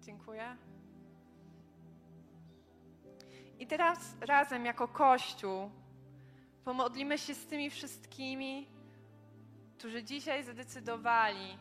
Dziękuję. 0.01 0.57
I 3.59 3.67
teraz 3.67 4.15
razem 4.21 4.65
jako 4.65 4.87
Kościół 4.87 5.71
pomodlimy 6.63 7.17
się 7.17 7.35
z 7.35 7.45
tymi 7.45 7.69
wszystkimi, 7.69 8.67
którzy 9.77 10.03
dzisiaj 10.03 10.43
zadecydowali, 10.43 11.57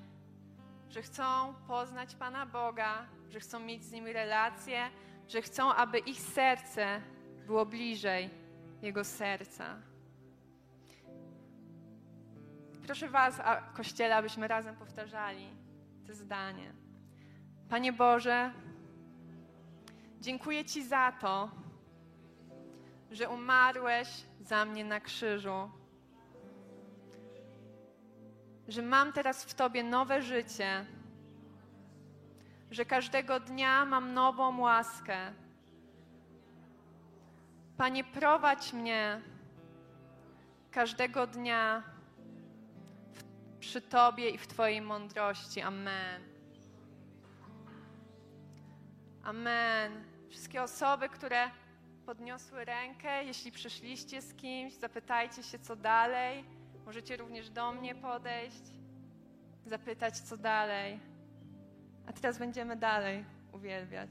że 0.89 1.03
chcą 1.03 1.55
poznać 1.69 2.15
Pana 2.15 2.47
Boga, 2.47 3.07
że 3.31 3.41
chcą 3.41 3.61
mieć 3.61 3.85
z 3.85 3.93
Nim 3.93 4.07
relacje, 4.07 4.91
że 5.29 5.43
chcą, 5.43 5.75
aby 5.75 5.99
ich 5.99 6.21
serce 6.21 7.01
było 7.47 7.67
bliżej 7.67 8.31
Jego 8.83 9.05
serca. 9.05 9.77
Proszę 12.87 13.09
Was, 13.09 13.41
a 13.41 13.57
Kościele, 13.57 14.17
abyśmy 14.17 14.49
razem 14.49 14.77
powtarzali 14.77 15.49
to 16.07 16.15
zdanie. 16.15 16.73
Panie 17.69 17.93
Boże, 17.93 18.53
dziękuję 20.21 20.65
Ci 20.65 20.85
za 20.85 21.13
to, 21.13 21.51
że 23.11 23.29
umarłeś 23.29 24.09
za 24.41 24.65
mnie 24.65 24.85
na 24.85 25.01
krzyżu. 25.01 25.71
Że 28.69 28.83
mam 28.83 29.13
teraz 29.13 29.45
w 29.45 29.55
Tobie 29.55 29.83
nowe 29.83 30.23
życie 30.23 30.87
że 32.71 32.85
każdego 32.85 33.41
dnia 33.41 33.85
mam 33.85 34.15
nową 34.15 34.61
łaskę. 34.61 35.33
Panie, 37.77 38.05
prowadź 38.05 38.73
mnie 38.73 39.21
każdego 40.71 41.27
dnia 41.27 41.83
w, 43.13 43.25
przy 43.59 43.81
Tobie 43.81 44.31
i 44.31 44.39
w 44.39 44.47
Twojej 44.47 44.81
mądrości. 44.81 45.61
Amen. 45.61 46.23
Amen. 49.25 50.05
Wszystkie 50.31 50.63
osoby, 50.63 51.09
które 51.09 51.51
podniosły 52.07 52.65
rękę, 52.65 53.25
jeśli 53.25 53.53
przyszliście 53.53 54.23
z 54.23 54.35
kimś, 54.35 54.75
zapytajcie 54.75 55.43
się, 55.43 55.59
co 55.59 55.77
dalej. 55.77 56.45
Możecie 56.87 57.17
również 57.17 57.51
do 57.51 57.73
mnie 57.73 57.95
podejść, 57.95 58.63
zapytać, 59.67 60.19
co 60.19 60.37
dalej. 60.37 61.14
A 62.07 62.13
teraz 62.13 62.39
będziemy 62.39 62.77
dalej 62.77 63.25
uwielbiać. 63.53 64.11